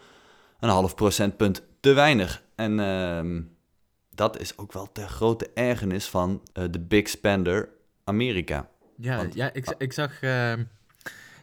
een 0.61 0.69
half 0.69 0.95
procentpunt 0.95 1.63
te 1.81 1.93
weinig. 1.93 2.43
En 2.55 2.81
ehm, 2.81 3.43
dat 4.15 4.41
is 4.41 4.59
ook 4.59 4.73
wel 4.73 4.93
ter 4.93 5.09
grote 5.09 5.51
ergernis 5.55 6.07
van 6.07 6.43
eh, 6.53 6.65
de 6.71 6.81
big 6.81 7.09
spender 7.09 7.69
Amerika. 8.05 8.69
Ja, 8.97 9.17
Want- 9.17 9.35
ja 9.35 9.53
ik, 9.53 9.75
ik 9.79 9.93
zag, 9.93 10.21
ehm, 10.23 10.65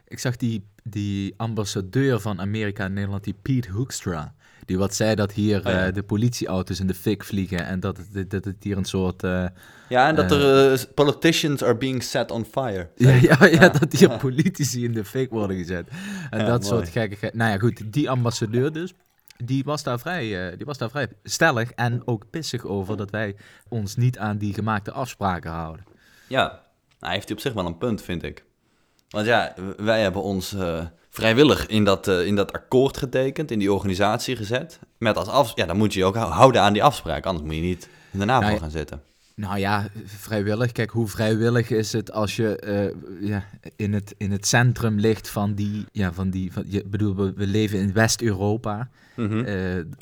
ik 0.07 0.19
zag 0.19 0.35
die, 0.37 0.67
die 0.83 1.33
ambassadeur 1.37 2.19
van 2.19 2.39
Amerika 2.39 2.85
in 2.85 2.93
Nederland, 2.93 3.23
die 3.23 3.35
Pete 3.41 3.71
Hoekstra. 3.71 4.35
Die 4.65 4.77
wat 4.77 4.95
zei 4.95 5.15
dat 5.15 5.31
hier 5.31 5.57
Oh 5.59 5.63
ja. 5.71 5.87
eh, 5.87 5.93
de 5.93 6.03
politieauto's 6.03 6.79
in 6.79 6.87
de 6.87 6.93
fik 6.93 7.23
vliegen 7.23 7.65
en 7.65 7.79
dat 7.79 7.97
het, 8.13 8.29
dat 8.29 8.45
het 8.45 8.55
hier 8.63 8.77
een 8.77 8.85
soort... 8.85 9.23
eh, 9.23 9.45
Ja, 9.89 10.07
en 10.07 10.15
dat 10.15 10.31
Eh. 10.31 10.65
er 10.67 10.73
eh, 10.73 10.79
politicians 10.95 11.63
are 11.63 11.75
being 11.77 12.03
set 12.03 12.31
on 12.31 12.45
fire. 12.45 12.89
ja, 12.95 13.09
ja, 13.11 13.37
ja, 13.39 13.47
Ja. 13.47 13.69
dat 13.69 13.93
hier 13.93 14.17
politici 14.17 14.83
in 14.83 14.91
de 14.93 15.05
fik 15.05 15.29
worden 15.29 15.57
gezet. 15.57 15.87
En 16.29 16.39
dat 16.45 16.47
mooi. 16.61 16.63
soort 16.63 16.89
gekkigheid. 16.89 17.33
Nou 17.33 17.51
ja, 17.51 17.57
goed, 17.57 17.93
die 17.93 18.09
ambassadeur 18.09 18.71
dus, 18.71 18.93
die 19.37 19.63
was, 19.63 19.83
daar 19.83 19.99
vrij, 19.99 20.55
die 20.57 20.65
was 20.65 20.77
daar 20.77 20.89
vrij 20.89 21.07
stellig 21.23 21.71
en 21.71 22.01
ook 22.07 22.29
pissig 22.29 22.65
over 22.65 22.97
dat 22.97 23.09
wij 23.11 23.35
ons 23.69 23.95
niet 23.95 24.17
aan 24.17 24.37
die 24.37 24.53
gemaakte 24.53 24.91
afspraken 24.91 25.51
houden. 25.51 25.85
Ja, 26.27 26.61
nou, 26.99 27.13
heeft 27.13 27.27
hij 27.27 27.35
op 27.37 27.41
zich 27.41 27.53
wel 27.53 27.65
een 27.65 27.77
punt, 27.77 28.01
vind 28.01 28.23
ik. 28.23 28.43
Want 29.09 29.25
ja, 29.25 29.53
wij 29.77 30.01
hebben 30.01 30.21
ons 30.23 30.55
vrijwillig 31.15 31.67
in 31.67 31.83
dat, 31.83 32.07
eh, 32.07 32.25
in 32.25 32.35
dat 32.35 32.53
akkoord 32.53 32.97
getekend, 32.97 33.51
in 33.51 33.59
die 33.59 33.73
organisatie 33.73 34.35
gezet. 34.35 34.79
Met 34.97 35.17
als 35.17 35.27
af, 35.27 35.51
ja, 35.55 35.65
dan 35.65 35.77
moet 35.77 35.93
je 35.93 35.99
je 35.99 36.05
ook 36.05 36.15
hou- 36.15 36.31
houden 36.31 36.61
aan 36.61 36.73
die 36.73 36.83
afspraak, 36.83 37.25
anders 37.25 37.45
moet 37.45 37.55
je 37.55 37.61
niet 37.61 37.89
in 38.11 38.19
de 38.19 38.25
NAVO 38.25 38.47
Nou 38.47 38.59
gaan 38.59 38.71
zitten. 38.71 39.01
Nou 39.35 39.59
ja, 39.59 39.87
vrijwillig. 40.05 40.71
Kijk, 40.71 40.89
hoe 40.89 41.07
vrijwillig 41.07 41.69
is 41.69 41.93
het 41.93 42.11
als 42.11 42.35
je 42.35 42.57
eh, 42.59 43.27
ja, 43.29 43.43
in, 43.75 43.93
het, 43.93 44.15
in 44.17 44.31
het 44.31 44.47
centrum 44.47 44.99
ligt 44.99 45.29
van 45.29 45.53
die... 45.53 45.85
Ja, 45.91 46.13
van 46.13 46.29
die 46.29 46.53
van, 46.53 46.63
je 46.67 46.83
bedoel, 46.85 47.15
we, 47.15 47.33
we 47.33 47.47
leven 47.47 47.79
in 47.79 47.93
West-Europa. 47.93 48.89
Mhm. 49.15 49.39
Eh, 49.39 49.55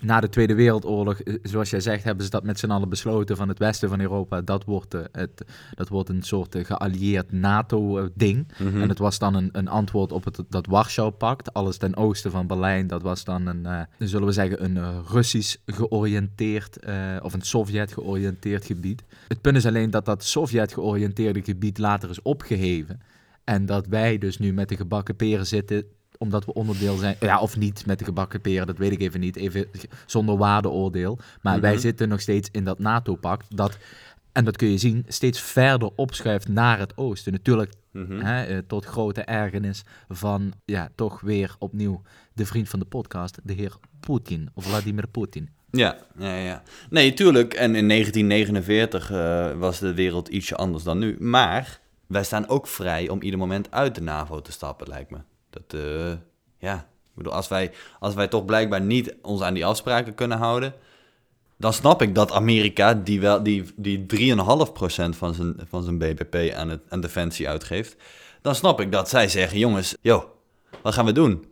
na 0.03 0.19
de 0.19 0.29
Tweede 0.29 0.55
Wereldoorlog, 0.55 1.19
eh, 1.19 1.35
zoals 1.43 1.69
jij 1.69 1.79
zegt, 1.79 2.03
hebben 2.03 2.23
ze 2.23 2.29
dat 2.29 2.43
met 2.43 2.59
z'n 2.59 2.71
allen 2.71 2.89
besloten 2.89 3.37
van 3.37 3.47
het 3.47 3.59
westen 3.59 3.89
van 3.89 3.99
Europa. 3.99 4.41
Dat 4.41 4.65
wordt, 4.65 4.95
het, 5.11 5.45
dat 5.75 5.89
wordt 5.89 6.09
een 6.09 6.23
soort 6.23 6.57
geallieerd 6.61 7.31
NATO-ding. 7.31 8.47
Mhm. 8.57 8.81
En 8.81 8.89
het 8.89 8.99
was 8.99 9.19
dan 9.19 9.35
een, 9.35 9.49
een 9.51 9.67
antwoord 9.67 10.11
op 10.11 10.23
het, 10.23 10.39
dat 10.49 10.65
Warschau-pact. 10.65 11.53
Alles 11.53 11.77
ten 11.77 11.95
oosten 11.95 12.31
van 12.31 12.47
Berlijn, 12.47 12.87
dat 12.87 13.01
was 13.01 13.23
dan 13.23 13.47
een, 13.47 13.87
zullen 13.97 14.27
we 14.27 14.33
zeggen, 14.33 14.63
een 14.63 15.03
Russisch 15.05 15.55
georiënteerd 15.65 16.77
of 17.21 17.33
een 17.33 17.41
Sovjet 17.41 17.93
georiënteerd 17.93 18.65
gebied. 18.65 19.03
Het 19.27 19.41
punt 19.41 19.55
is 19.57 19.65
alleen 19.65 19.89
dat 19.91 20.05
dat 20.05 20.23
Sovjet 20.23 20.73
georiënteerde 20.73 21.43
gebied 21.43 21.77
later 21.77 22.09
is 22.09 22.21
opgeheven. 22.21 23.01
En 23.43 23.65
dat 23.65 23.87
wij 23.87 24.17
dus 24.17 24.37
nu 24.37 24.53
met 24.53 24.69
de 24.69 24.75
gebakken 24.75 25.15
peren 25.15 25.47
zitten 25.47 25.83
omdat 26.17 26.45
we 26.45 26.53
onderdeel 26.53 26.97
zijn, 26.97 27.15
ja, 27.19 27.39
of 27.39 27.57
niet 27.57 27.85
met 27.85 27.99
de 27.99 28.05
gebakken 28.05 28.41
peren, 28.41 28.67
dat 28.67 28.77
weet 28.77 28.91
ik 28.91 29.01
even 29.01 29.19
niet, 29.19 29.35
even 29.35 29.67
zonder 30.05 30.37
waardeoordeel. 30.37 31.19
Maar 31.41 31.59
wij 31.61 31.71
Mhm. 31.71 31.81
zitten 31.81 32.09
nog 32.09 32.21
steeds 32.21 32.49
in 32.51 32.63
dat 32.63 32.79
NATO-pact, 32.79 33.57
dat, 33.57 33.77
en 34.31 34.45
dat 34.45 34.57
kun 34.57 34.67
je 34.67 34.77
zien, 34.77 35.05
steeds 35.07 35.41
verder 35.41 35.89
opschuift 35.95 36.47
naar 36.47 36.79
het 36.79 36.97
oosten. 36.97 37.31
Natuurlijk 37.31 37.71
Mhm. 37.91 38.19
Hè, 38.19 38.43
eh, 38.43 38.57
tot 38.67 38.85
grote 38.85 39.21
ergernis 39.21 39.83
van, 40.09 40.53
ja, 40.65 40.89
toch 40.95 41.21
weer 41.21 41.55
opnieuw 41.59 42.01
de 42.33 42.45
vriend 42.45 42.69
van 42.69 42.79
de 42.79 42.85
podcast, 42.85 43.39
de 43.43 43.53
heer 43.53 43.75
Poetin, 43.99 44.49
of 44.53 44.63
Vladimir 44.65 45.07
Poetin. 45.07 45.49
Ja, 45.77 45.97
ja, 46.17 46.35
ja. 46.35 46.63
Nee, 46.89 47.13
tuurlijk. 47.13 47.53
En 47.53 47.75
in 47.75 47.87
1949 47.87 49.11
eh, 49.11 49.51
was 49.59 49.79
de 49.79 49.93
wereld 49.93 50.27
ietsje 50.27 50.55
anders 50.55 50.83
dan 50.83 50.97
nu. 50.97 51.15
Maar 51.19 51.79
wij 52.07 52.23
staan 52.23 52.47
ook 52.47 52.67
vrij 52.67 53.09
om 53.09 53.21
ieder 53.21 53.39
moment 53.39 53.71
uit 53.71 53.95
de 53.95 54.01
NAVO 54.01 54.41
te 54.41 54.51
stappen, 54.51 54.87
lijkt 54.87 55.09
me. 55.09 55.17
Dat, 55.49 55.81
eh, 55.81 56.13
ja. 56.57 56.75
Ik 57.03 57.19
bedoel, 57.19 57.33
als 57.33 57.47
wij, 57.47 57.71
als 57.99 58.13
wij 58.13 58.27
toch 58.27 58.45
blijkbaar 58.45 58.81
niet 58.81 59.15
ons 59.21 59.41
aan 59.41 59.53
die 59.53 59.65
afspraken 59.65 60.15
kunnen 60.15 60.37
houden... 60.37 60.73
dan 61.57 61.73
snap 61.73 62.01
ik 62.01 62.15
dat 62.15 62.31
Amerika, 62.31 62.93
die, 62.93 63.21
wel, 63.21 63.43
die, 63.43 63.63
die 63.75 64.05
3,5% 64.35 64.35
van 65.09 65.33
zijn, 65.33 65.55
van 65.69 65.83
zijn 65.83 65.97
BBP 65.97 66.53
aan, 66.55 66.69
het, 66.69 66.81
aan 66.89 67.01
defensie 67.01 67.49
uitgeeft... 67.49 67.95
dan 68.41 68.55
snap 68.55 68.81
ik 68.81 68.91
dat 68.91 69.09
zij 69.09 69.27
zeggen, 69.27 69.59
jongens, 69.59 69.95
joh, 70.01 70.23
wat 70.81 70.93
gaan 70.93 71.05
we 71.05 71.11
doen? 71.11 71.45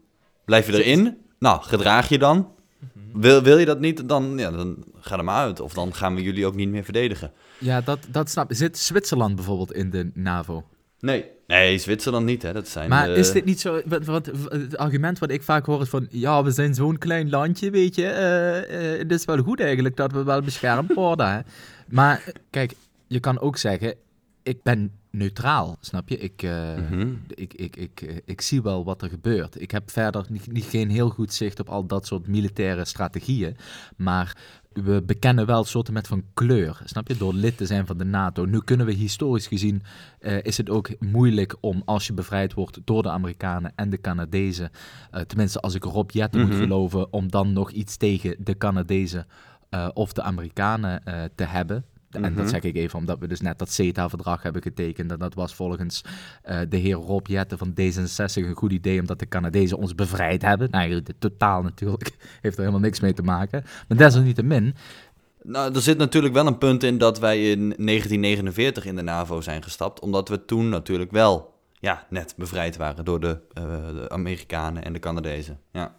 Blijf 0.46 0.68
je 0.68 0.84
erin? 0.84 1.18
Nou, 1.40 1.62
gedraag 1.62 2.10
je 2.10 2.18
dan. 2.18 2.60
Wil, 3.14 3.42
wil 3.42 3.58
je 3.58 3.66
dat 3.66 3.80
niet, 3.80 4.10
dan, 4.10 4.34
ja, 4.38 4.52
dan 4.52 4.84
ga 5.00 5.18
er 5.18 5.24
maar 5.24 5.36
uit. 5.46 5.60
Of 5.60 5.74
dan 5.74 5.94
gaan 5.94 6.16
we 6.16 6.22
jullie 6.22 6.46
ook 6.46 6.56
niet 6.56 6.70
meer 6.70 6.84
verdedigen. 6.84 7.32
Ja, 7.58 7.82
dat, 7.82 8.00
dat 8.10 8.30
snap 8.30 8.52
ik. 8.52 8.58
Zit 8.58 8.78
Zwitserland 8.78 9.36
bijvoorbeeld 9.36 9.74
in 9.74 9.90
de 9.90 10.12
NAVO? 10.14 10.64
Nee. 11.00 11.26
Nee, 11.48 11.78
Zwitserland 11.78 12.26
niet, 12.26 12.42
hè. 12.42 12.54
Dat 12.54 12.68
zijn... 12.68 12.90
Maar 12.90 13.12
eh, 13.12 13.18
is 13.18 13.32
dit 13.32 13.46
niet 13.46 13.60
zo, 13.60 13.82
wat, 13.86 14.06
wat- 14.06 14.26
het 14.50 14.78
argument 14.78 15.20
wat 15.20 15.32
ik 15.32 15.44
vaak 15.44 15.66
hoor 15.66 15.82
is 15.82 15.90
van, 15.90 16.08
ja, 16.10 16.44
we 16.44 16.52
zijn 16.52 16.74
zo'n 16.76 16.98
klein 16.98 17.30
landje, 17.30 17.70
weet 17.72 17.96
je, 17.96 18.06
eh, 18.08 18.92
eh, 18.94 19.00
het 19.00 19.12
is 19.12 19.26
wel 19.26 19.38
goed 19.38 19.60
eigenlijk 19.60 19.96
dat 19.96 20.12
we 20.12 20.24
wel 20.24 20.42
beschermd 20.42 20.94
worden. 20.94 21.32
Hè? 21.32 21.40
Maar 21.88 22.24
kijk, 22.50 22.74
je 23.08 23.20
kan 23.20 23.40
ook 23.40 23.58
zeggen, 23.58 23.96
ik 24.44 24.64
ben 24.64 24.92
neutraal, 25.12 25.78
snap 25.80 26.10
je? 26.10 26.18
Ik, 26.18 26.44
eh, 26.44 26.76
mhm. 26.76 27.14
ik, 27.28 27.54
ik, 27.54 27.76
ik, 27.76 28.22
ik 28.26 28.42
zie 28.42 28.62
wel 28.62 28.84
wat 28.84 29.02
er 29.02 29.10
gebeurt. 29.10 29.62
Ik 29.62 29.72
heb 29.72 29.92
verder 29.92 30.26
niet, 30.30 30.52
niet, 30.52 30.66
geen 30.66 30.90
heel 30.90 31.10
goed 31.10 31.34
zicht 31.34 31.60
op 31.60 31.70
al 31.70 31.86
dat 31.86 32.06
soort 32.08 32.28
militaire 32.28 32.86
strategieën. 32.86 33.56
Maar 33.96 34.38
we 34.74 35.04
bekennen 35.06 35.46
wel 35.46 35.64
soorten 35.64 35.94
met 35.94 36.08
van 36.08 36.24
kleur, 36.34 36.82
snap 36.86 37.08
je? 37.08 37.18
Door 37.18 37.34
lid 37.34 37.58
te 37.58 37.66
zijn 37.66 37.86
van 37.86 37.98
de 37.98 38.04
NATO. 38.04 38.46
Nu 38.46 38.60
kunnen 38.60 38.86
we 38.86 38.92
historisch 38.92 39.48
gezien, 39.48 39.84
eh, 40.20 40.44
is 40.44 40.58
het 40.58 40.70
ook 40.70 40.90
moeilijk 41.00 41.56
om 41.60 41.82
als 41.86 42.08
je 42.08 42.14
bevrijd 42.14 42.54
wordt 42.54 42.80
door 42.86 43.04
de 43.04 43.10
Amerikanen 43.10 43.72
en 43.76 43.90
de 43.90 44.02
Canadezen, 44.02 44.72
eh, 45.12 45.22
tenminste 45.22 45.60
als 45.60 45.76
ik 45.76 45.84
Rob 45.84 46.12
Jetten 46.12 46.42
moet 46.42 46.50
Mhm. 46.50 46.60
geloven, 46.60 47.14
om 47.14 47.32
dan 47.32 47.54
nog 47.54 47.72
iets 47.72 47.98
tegen 47.98 48.36
de 48.40 48.58
Canadezen 48.58 49.28
of 49.94 50.14
de 50.14 50.22
Amerikanen 50.22 51.04
te 51.36 51.44
hebben. 51.44 51.86
En 52.16 52.22
Mhm. 52.22 52.36
dat 52.36 52.50
zeg 52.50 52.62
ik 52.62 52.76
even 52.76 53.00
omdat 53.00 53.20
we 53.20 53.28
dus 53.28 53.42
net 53.42 53.60
dat 53.60 53.72
CETA-verdrag 53.72 54.44
hebben 54.44 54.62
getekend. 54.62 55.12
En 55.12 55.20
dat 55.20 55.34
was 55.34 55.56
volgens 55.56 56.02
eh, 56.42 56.60
de 56.70 56.78
heer 56.78 56.96
Rob 56.96 57.28
Jetten 57.28 57.58
van 57.58 57.74
D66 57.74 58.46
een 58.46 58.56
goed 58.56 58.72
idee, 58.72 59.00
omdat 59.00 59.20
de 59.20 59.28
Canadezen 59.28 59.78
ons 59.78 59.96
bevrijd 59.96 60.42
hebben. 60.42 60.70
Nou, 60.72 60.84
eigenlijk 60.84 61.12
totaal 61.20 61.62
natuurlijk, 61.62 62.12
heeft 62.42 62.56
er 62.56 62.60
helemaal 62.62 62.82
niks 62.82 63.00
mee 63.00 63.14
te 63.14 63.24
maken. 63.24 63.64
Maar 63.88 63.98
desalniettemin, 63.98 64.76
Nou, 65.44 65.74
er 65.76 65.82
zit 65.82 65.98
natuurlijk 65.98 66.34
wel 66.34 66.48
een 66.48 66.58
punt 66.58 66.84
in 66.84 66.98
dat 66.98 67.20
wij 67.20 67.52
in 67.52 67.60
1949 67.60 68.86
in 68.86 68.96
de 68.96 69.02
NAVO 69.02 69.42
zijn 69.42 69.64
gestapt. 69.64 70.00
Omdat 70.00 70.30
we 70.30 70.46
toen 70.46 70.70
natuurlijk 70.70 71.12
wel, 71.12 71.54
ja, 71.80 72.06
net 72.10 72.34
bevrijd 72.38 72.78
waren 72.78 73.06
door 73.06 73.20
de, 73.20 73.40
eh, 73.54 73.64
de 73.94 74.10
Amerikanen 74.10 74.84
en 74.84 74.94
de 74.94 75.00
Canadezen. 75.00 75.60
Ja. 75.72 75.96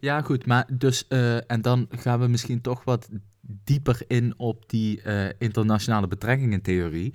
Ja 0.00 0.20
goed, 0.20 0.46
maar 0.46 0.68
dus, 0.72 1.08
eh, 1.08 1.50
en 1.50 1.62
dan 1.62 1.86
gaan 1.90 2.20
we 2.20 2.26
misschien 2.26 2.60
toch 2.60 2.84
wat 2.84 3.08
dieper 3.40 4.00
in 4.06 4.34
op 4.36 4.68
die 4.68 5.02
eh, 5.02 5.28
internationale 5.38 6.06
betrekkingen 6.06 6.62
theorie. 6.62 7.14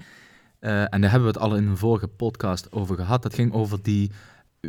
Eh, 0.59 0.93
en 0.93 1.01
daar 1.01 1.11
hebben 1.11 1.29
we 1.33 1.39
het 1.39 1.43
al 1.43 1.55
in 1.55 1.67
een 1.67 1.77
vorige 1.77 2.07
podcast 2.07 2.71
over 2.71 2.95
gehad. 2.95 3.23
Dat 3.23 3.33
ging 3.33 3.53
over 3.53 3.81
die 3.81 4.11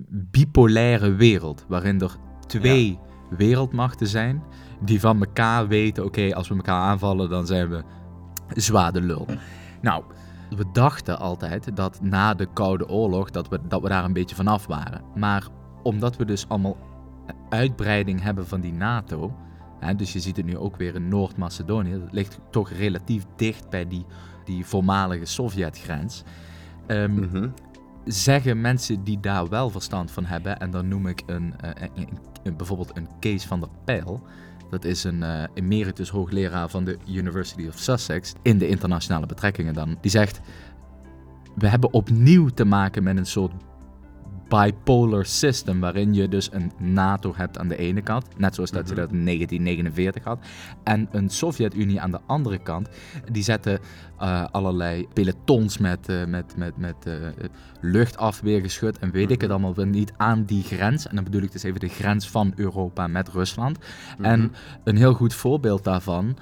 bipolaire 0.08 1.14
wereld, 1.14 1.64
waarin 1.68 2.00
er 2.00 2.16
twee 2.46 2.98
wereldmachten 3.30 4.06
zijn 4.06 4.42
die 4.80 5.00
van 5.00 5.20
elkaar 5.20 5.68
weten, 5.68 6.04
oké, 6.04 6.34
als 6.34 6.48
we 6.48 6.54
elkaar 6.54 6.80
aanvallen, 6.80 7.30
dan 7.30 7.46
zijn 7.46 7.68
we 7.68 7.82
zwaar 8.48 8.92
de 8.92 9.00
lul. 9.00 9.26
Nou, 9.82 10.04
we 10.56 10.64
dachten 10.72 11.18
altijd 11.18 11.76
dat 11.76 12.00
na 12.02 12.34
de 12.34 12.48
Koude 12.52 12.88
Oorlog, 12.88 13.30
dat 13.30 13.48
we, 13.48 13.60
dat 13.68 13.82
we 13.82 13.88
daar 13.88 14.04
een 14.04 14.12
beetje 14.12 14.36
vanaf 14.36 14.66
waren. 14.66 15.02
Maar 15.14 15.46
omdat 15.82 16.16
we 16.16 16.24
dus 16.24 16.48
allemaal 16.48 16.76
uitbreiding 17.48 18.22
hebben 18.22 18.46
van 18.46 18.60
die 18.60 18.72
NATO, 18.72 19.34
hè, 19.80 19.94
dus 19.94 20.12
je 20.12 20.20
ziet 20.20 20.36
het 20.36 20.46
nu 20.46 20.56
ook 20.56 20.76
weer 20.76 20.94
in 20.94 21.08
Noord-Macedonië, 21.08 21.92
dat 22.00 22.12
ligt 22.12 22.38
toch 22.50 22.70
relatief 22.70 23.24
dicht 23.36 23.70
bij 23.70 23.88
die, 23.88 24.04
die 24.44 24.64
voormalige 24.66 25.24
Sovjetgrens. 25.24 26.22
Mhm. 26.88 27.48
zeggen 28.04 28.60
mensen 28.60 29.04
die 29.04 29.20
daar 29.20 29.48
wel 29.48 29.70
verstand 29.70 30.10
van 30.10 30.24
hebben, 30.24 30.58
en 30.58 30.70
dan 30.70 30.88
noem 30.88 31.06
ik 31.06 31.22
een, 31.26 31.54
eh, 31.60 31.86
een- 31.94 32.08
een- 32.42 32.56
bijvoorbeeld 32.56 32.96
een 32.96 33.08
Kees 33.20 33.44
van 33.44 33.60
der 33.60 33.68
Pijl. 33.84 34.22
Dat 34.70 34.84
is 34.84 35.04
een 35.04 35.22
eh, 35.22 35.42
emeritus 35.54 36.08
hoogleraar 36.10 36.68
van 36.68 36.84
de 36.84 36.98
University 37.08 37.66
of 37.66 37.78
Sussex 37.78 38.32
in 38.42 38.58
de 38.58 38.68
internationale 38.68 39.26
betrekkingen 39.26 39.74
dan. 39.74 39.96
Die 40.00 40.10
zegt, 40.10 40.40
we 41.54 41.68
hebben 41.68 41.92
opnieuw 41.92 42.48
te 42.48 42.64
maken 42.64 43.02
met 43.02 43.16
een 43.16 43.26
soort 43.26 43.52
bipolar 44.48 45.24
system, 45.26 45.80
waarin 45.80 46.14
je 46.14 46.28
dus 46.28 46.48
een 46.52 46.72
NATO 46.78 47.32
hebt 47.36 47.58
aan 47.58 47.68
de 47.68 47.76
ene 47.76 48.02
kant, 48.02 48.26
net 48.36 48.54
zoals 48.54 48.70
dat 48.70 48.88
je 48.88 48.92
Mhm. 48.94 49.00
dat 49.02 49.12
in 49.12 49.24
1949 49.24 50.24
had, 50.24 50.38
en 50.84 51.08
een 51.10 51.28
Sovjet-Unie 51.30 52.00
aan 52.00 52.10
de 52.10 52.20
andere 52.26 52.58
kant. 52.58 52.88
Die 53.32 53.42
zetten 53.42 53.78
eh, 54.18 54.44
allerlei 54.50 55.08
pelotons 55.12 55.78
met, 55.78 56.08
eh, 56.08 56.24
met, 56.24 56.56
met, 56.56 56.76
met 56.76 56.96
eh, 57.06 57.14
luchtafweergeschut 57.80 58.98
en 58.98 59.10
weet 59.10 59.30
ik 59.30 59.40
het 59.40 59.50
Mhm. 59.50 59.64
allemaal 59.64 59.84
niet 59.86 60.12
aan 60.16 60.44
die 60.44 60.62
grens. 60.62 61.06
En 61.06 61.14
dan 61.14 61.24
bedoel 61.24 61.42
ik 61.42 61.52
dus 61.52 61.62
even 61.62 61.80
de 61.80 61.88
grens 61.88 62.30
van 62.30 62.52
Europa 62.56 63.06
met 63.06 63.28
Rusland. 63.28 63.78
Mhm. 64.18 64.24
En 64.24 64.52
een 64.84 64.96
heel 64.96 65.14
goed 65.14 65.34
voorbeeld 65.34 65.84
daarvan, 65.84 66.36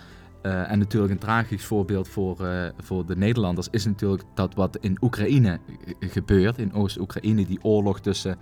eh, 0.46 0.70
en 0.70 0.78
natuurlijk 0.78 1.12
een 1.12 1.18
tragisch 1.18 1.64
voorbeeld 1.64 2.08
voor, 2.08 2.46
eh, 2.46 2.68
voor 2.78 3.06
de 3.06 3.16
Nederlanders, 3.16 3.68
is 3.70 3.84
natuurlijk 3.84 4.22
dat 4.34 4.54
wat 4.54 4.78
in 4.80 4.96
Oekraïne 5.00 5.58
gebeurt, 6.00 6.58
in 6.58 6.72
Oost-Oekraïne, 6.72 7.46
die 7.46 7.58
oorlog 7.62 8.00
tussen. 8.00 8.38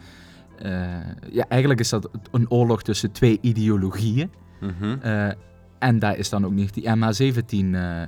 eh, 0.58 0.70
ja, 1.30 1.48
eigenlijk 1.48 1.80
is 1.80 1.88
dat 1.88 2.10
een 2.30 2.50
oorlog 2.50 2.82
tussen 2.82 3.12
twee 3.12 3.38
ideologieën. 3.40 4.30
Mhm. 4.60 4.98
En 5.78 5.98
daar 5.98 6.16
is 6.18 6.28
dan 6.28 6.44
ook 6.44 6.52
niet 6.52 6.74
die 6.74 6.88
MH17 6.88 7.74
eh, 7.74 8.02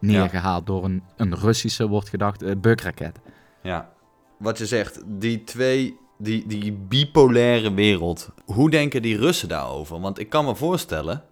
neergehaald 0.00 0.66
door 0.66 0.84
een, 0.84 1.02
een 1.16 1.34
Russische, 1.34 1.88
wordt 1.88 2.08
gedacht, 2.08 2.60
bukraket. 2.60 3.20
Ja, 3.62 3.92
wat 4.38 4.58
je 4.58 4.66
zegt, 4.66 5.02
die 5.06 5.44
twee, 5.44 5.96
die, 6.18 6.46
die 6.46 6.72
bipolaire 6.72 7.74
wereld. 7.74 8.30
Hoe 8.44 8.70
denken 8.70 9.02
die 9.02 9.16
Russen 9.16 9.48
daarover? 9.48 10.00
Want 10.00 10.18
ik 10.18 10.28
kan 10.28 10.44
me 10.44 10.54
voorstellen 10.54 11.22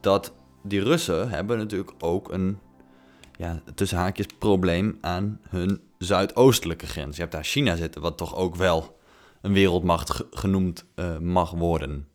dat 0.00 0.34
die 0.68 0.82
Russen 0.82 1.28
hebben 1.30 1.58
natuurlijk 1.58 1.92
ook 1.98 2.32
een, 2.32 2.58
ja, 3.36 3.62
tussen 3.74 3.98
haakjes, 3.98 4.26
probleem 4.38 4.98
aan 5.00 5.40
hun 5.48 5.80
zuidoostelijke 5.98 6.86
grens. 6.86 7.14
Je 7.16 7.20
hebt 7.22 7.34
daar 7.34 7.44
China 7.44 7.76
zitten, 7.76 8.02
wat 8.02 8.18
toch 8.18 8.36
ook 8.36 8.56
wel 8.56 8.98
een 9.42 9.52
wereldmacht 9.52 10.10
ge- 10.10 10.26
genoemd 10.30 10.84
eh, 10.94 11.18
mag 11.18 11.50
worden. 11.50 12.06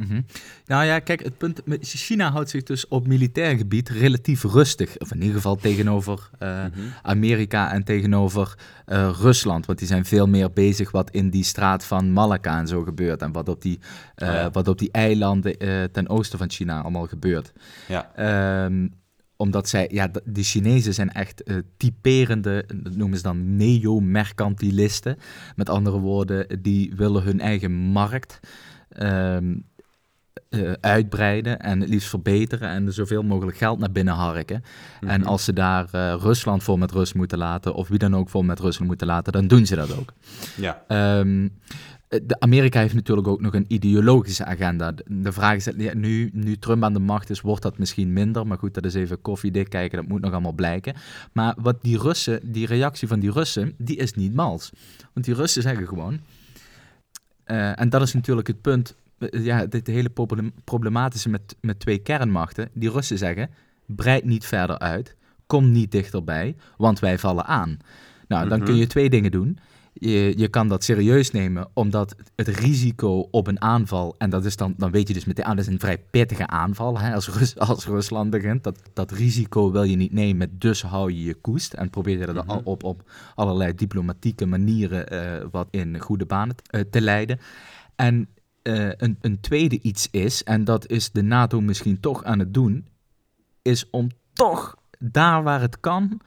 Mhm. 0.00 0.20
Nou 0.66 0.84
ja, 0.84 0.98
kijk, 0.98 1.22
het 1.22 1.38
punt, 1.38 1.66
met- 1.66 1.78
China 1.88 2.30
houdt 2.30 2.50
zich 2.50 2.62
dus 2.62 2.88
op 2.88 3.06
militair 3.06 3.56
gebied 3.56 3.88
relatief 3.88 4.42
rustig. 4.44 4.98
Of 4.98 5.10
in 5.12 5.18
ieder 5.20 5.34
geval 5.36 5.56
tegenover 5.56 6.30
eh, 6.38 6.64
Mhm. 6.64 6.70
Amerika 7.02 7.72
en 7.72 7.84
tegenover 7.84 8.54
eh, 8.86 9.10
Rusland. 9.20 9.66
Want 9.66 9.78
die 9.78 9.88
zijn 9.88 10.04
veel 10.04 10.26
meer 10.28 10.52
bezig 10.52 10.90
wat 10.90 11.10
in 11.10 11.30
die 11.30 11.44
straat 11.44 11.84
van 11.84 12.12
Malacca 12.12 12.58
en 12.58 12.66
zo 12.68 12.82
gebeurt. 12.82 13.22
En 13.22 13.32
wat 13.32 13.48
op 13.48 13.62
die, 13.62 13.78
eh, 14.14 14.28
Oh 14.28 14.34
ja. 14.34 14.50
wat 14.50 14.68
op 14.68 14.78
die 14.78 14.90
eilanden 14.92 15.58
ten 15.92 16.08
oosten 16.08 16.38
van 16.38 16.50
China 16.50 16.80
allemaal 16.82 17.06
gebeurt. 17.06 17.52
Ja, 17.88 18.10
Ehm, 18.14 18.88
omdat 19.36 19.68
zij, 19.68 19.88
ja, 19.92 20.08
d- 20.10 20.20
die 20.24 20.44
Chinezen 20.44 20.94
zijn 20.94 21.10
echt 21.12 21.42
typerende, 21.76 22.64
dat 22.82 22.96
noemen 22.96 23.16
ze 23.16 23.22
dan 23.22 23.56
neo-mercantilisten. 23.56 25.16
Met 25.56 25.68
andere 25.68 25.98
woorden, 25.98 26.62
die 26.62 26.92
willen 26.96 27.22
hun 27.22 27.40
eigen 27.40 27.72
markt 27.72 28.40
ehm, 28.90 29.54
eh, 30.48 30.72
uitbreiden 30.80 31.60
en 31.60 31.80
het 31.80 31.88
liefst 31.88 32.08
verbeteren 32.08 32.68
en 32.68 32.86
er 32.86 32.92
zoveel 32.92 33.22
mogelijk 33.22 33.56
geld 33.56 33.78
naar 33.78 33.92
binnen 33.92 34.14
harken. 34.14 34.62
En 35.00 35.20
Mhm. 35.20 35.28
als 35.28 35.44
ze 35.44 35.52
daar 35.52 35.88
eh, 35.92 36.14
Rusland 36.20 36.62
voor 36.62 36.78
met 36.78 36.92
rust 36.92 37.14
moeten 37.14 37.38
laten, 37.38 37.74
of 37.74 37.88
wie 37.88 37.98
dan 37.98 38.16
ook 38.16 38.28
voor 38.28 38.44
met 38.44 38.60
rust 38.60 38.80
moeten 38.80 39.06
laten, 39.06 39.32
dan 39.32 39.46
doen 39.46 39.66
ze 39.66 39.74
dat 39.76 39.96
ook. 39.98 40.12
ja. 40.56 40.82
Ehm, 40.88 41.48
de 42.08 42.36
Amerika 42.40 42.80
heeft 42.80 42.94
natuurlijk 42.94 43.28
ook 43.28 43.40
nog 43.40 43.54
een 43.54 43.64
ideologische 43.68 44.44
agenda. 44.44 44.92
De, 45.06 45.32
vraag 45.32 45.54
is, 45.56 45.68
nu, 45.94 46.30
nu 46.32 46.56
Trump 46.58 46.84
aan 46.84 46.92
de 46.92 46.98
macht 46.98 47.30
is, 47.30 47.40
wordt 47.40 47.62
dat 47.62 47.78
misschien 47.78 48.12
minder. 48.12 48.46
Maar 48.46 48.58
goed, 48.58 48.74
dat 48.74 48.84
is 48.84 48.94
even 48.94 49.20
koffiedik 49.22 49.68
kijken, 49.70 49.98
dat 49.98 50.08
moet 50.08 50.20
nog 50.20 50.32
allemaal 50.32 50.52
blijken. 50.52 50.94
Maar 51.32 51.54
wat 51.58 51.82
die 51.82 51.98
Russen, 51.98 52.40
die 52.52 52.66
reactie 52.66 53.08
van 53.08 53.20
die 53.20 53.30
Russen, 53.32 53.74
die 53.78 53.96
is 53.96 54.14
niet 54.14 54.34
mals. 54.34 54.70
Want 55.12 55.26
die 55.26 55.34
Russen 55.34 55.62
zeggen 55.62 55.86
gewoon, 55.86 56.20
eh, 57.44 57.80
en 57.80 57.88
dat 57.88 58.02
is 58.02 58.14
natuurlijk 58.14 58.46
het 58.46 58.60
punt, 58.60 58.94
ja, 59.30 59.66
dit 59.66 59.86
hele 59.86 60.10
problem- 60.10 60.52
problematische 60.64 61.28
met, 61.28 61.56
met 61.60 61.80
twee 61.80 61.98
kernmachten. 61.98 62.68
Die 62.72 62.90
Russen 62.90 63.18
zeggen, 63.18 63.50
breid 63.86 64.24
niet 64.24 64.46
verder 64.46 64.78
uit, 64.78 65.16
kom 65.46 65.72
niet 65.72 65.92
dichterbij, 65.92 66.56
want 66.76 66.98
wij 66.98 67.18
vallen 67.18 67.44
aan. 67.46 67.78
Nou, 68.28 68.48
dan 68.48 68.58
Mhm. 68.58 68.66
kun 68.66 68.76
je 68.76 68.86
twee 68.86 69.10
dingen 69.10 69.30
doen. 69.30 69.58
Je, 69.92 70.32
je 70.38 70.48
kan 70.48 70.68
dat 70.68 70.84
serieus 70.84 71.30
nemen, 71.30 71.68
omdat 71.72 72.14
het 72.36 72.48
risico 72.48 73.28
op 73.30 73.46
een 73.46 73.60
aanval, 73.60 74.14
en 74.18 74.30
dat 74.30 74.44
is 74.44 74.56
dan, 74.56 74.74
dan 74.76 74.90
weet 74.90 75.08
je 75.08 75.14
dus 75.14 75.24
meteen, 75.24 75.44
ah, 75.44 75.50
dat 75.56 75.66
is 75.66 75.72
een 75.72 75.80
vrij 75.80 75.98
pittige 76.10 76.46
aanval 76.46 76.98
hè, 76.98 77.14
als, 77.14 77.28
Rus, 77.28 77.56
als 77.70 77.86
Rusland 77.86 78.30
begint. 78.30 78.64
Dat, 78.64 78.78
dat 78.92 79.10
risico 79.10 79.70
wil 79.72 79.82
je 79.82 79.96
niet 79.96 80.12
nemen, 80.12 80.58
dus 80.58 80.82
hou 80.82 81.12
je 81.12 81.24
je 81.24 81.34
koest 81.34 81.72
en 81.72 81.90
probeer 81.90 82.18
je 82.18 82.26
dat 82.26 82.46
Mhm. 82.46 82.60
op, 82.64 82.84
op 82.84 83.10
allerlei 83.34 83.74
diplomatieke 83.74 84.46
manieren 84.46 85.08
eh, 85.08 85.46
wat 85.50 85.68
in 85.70 85.98
goede 86.00 86.26
banen 86.26 86.54
eh, 86.70 86.80
te 86.90 87.00
leiden. 87.00 87.38
En 87.96 88.28
eh, 88.62 88.88
een, 88.96 89.18
een 89.20 89.40
tweede 89.40 89.80
iets 89.80 90.08
is, 90.10 90.44
en 90.44 90.64
dat 90.64 90.88
is 90.88 91.10
de 91.10 91.22
NATO 91.22 91.60
misschien 91.60 92.00
toch 92.00 92.24
aan 92.24 92.38
het 92.38 92.54
doen, 92.54 92.88
is 93.62 93.90
om 93.90 94.08
toch 94.32 94.76
daar 94.98 95.42
waar 95.42 95.60
het 95.60 95.80
kan 95.80 96.20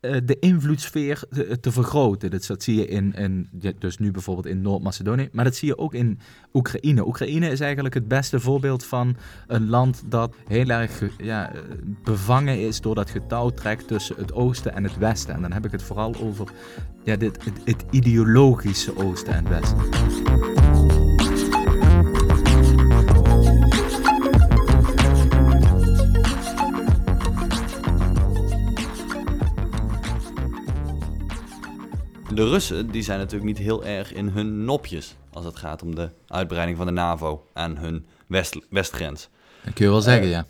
eh, 0.00 0.16
de 0.24 0.38
invloedssfeer 0.38 1.24
te, 1.30 1.60
te 1.60 1.72
vergroten. 1.72 2.30
Dus 2.30 2.46
dat 2.46 2.62
zie 2.62 2.76
je 2.76 2.86
in, 2.86 3.14
in, 3.14 3.48
dus 3.78 3.98
nu 3.98 4.10
bijvoorbeeld 4.10 4.46
in 4.46 4.60
Noord-Macedonië, 4.60 5.28
maar 5.32 5.44
dat 5.44 5.56
zie 5.56 5.68
je 5.68 5.78
ook 5.78 5.94
in 5.94 6.18
Oekraïne. 6.52 7.06
Oekraïne 7.06 7.50
is 7.50 7.60
eigenlijk 7.60 7.94
het 7.94 8.08
beste 8.08 8.40
voorbeeld 8.40 8.84
van 8.84 9.16
een 9.46 9.68
land 9.68 10.02
dat 10.06 10.34
heel 10.46 10.68
erg 10.68 11.02
ja, 11.16 11.54
eh, 11.54 11.60
bevangen 12.04 12.60
is 12.60 12.80
door 12.80 12.94
dat 12.94 13.10
getouwtrek 13.10 13.80
tussen 13.80 14.16
het 14.16 14.32
oosten 14.32 14.74
en 14.74 14.84
het 14.84 14.96
westen. 14.96 15.34
En 15.34 15.42
dan 15.42 15.52
heb 15.52 15.64
ik 15.64 15.72
het 15.72 15.82
vooral 15.82 16.14
over 16.20 16.48
ja, 17.04 17.16
dit, 17.16 17.44
het, 17.44 17.60
het 17.64 17.84
ideologische 17.90 18.96
oosten 18.96 19.34
en 19.34 19.48
westen. 19.48 20.57
De 32.38 32.48
Russen 32.48 32.90
die 32.90 33.02
zijn 33.02 33.18
natuurlijk 33.18 33.46
niet 33.46 33.58
heel 33.58 33.84
erg 33.84 34.12
in 34.12 34.28
hun 34.28 34.64
nopjes 34.64 35.16
als 35.32 35.44
het 35.44 35.56
gaat 35.56 35.82
om 35.82 35.94
de 35.94 36.10
uitbreiding 36.26 36.76
van 36.76 36.86
de 36.86 36.92
NAVO 36.92 37.46
aan 37.52 37.76
hun 37.76 38.06
west, 38.26 38.58
westgrens. 38.70 39.28
Dat 39.64 39.74
kun 39.74 39.84
je 39.84 39.90
wel 39.90 40.00
zeggen, 40.00 40.24
Eh, 40.24 40.30
ja. 40.30 40.46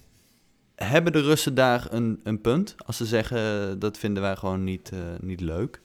Hebben 0.75 1.13
de 1.13 1.21
Russen 1.21 1.55
daar 1.55 1.87
een, 1.91 2.21
een 2.25 2.41
punt 2.41 2.75
als 2.87 2.97
ze 2.97 3.05
zeggen 3.05 3.79
dat 3.79 3.99
vinden 3.99 4.23
wij 4.23 4.37
gewoon 4.37 4.65
niet, 4.65 4.91
eh, 4.93 4.99
niet 5.21 5.41
leuk? 5.41 5.81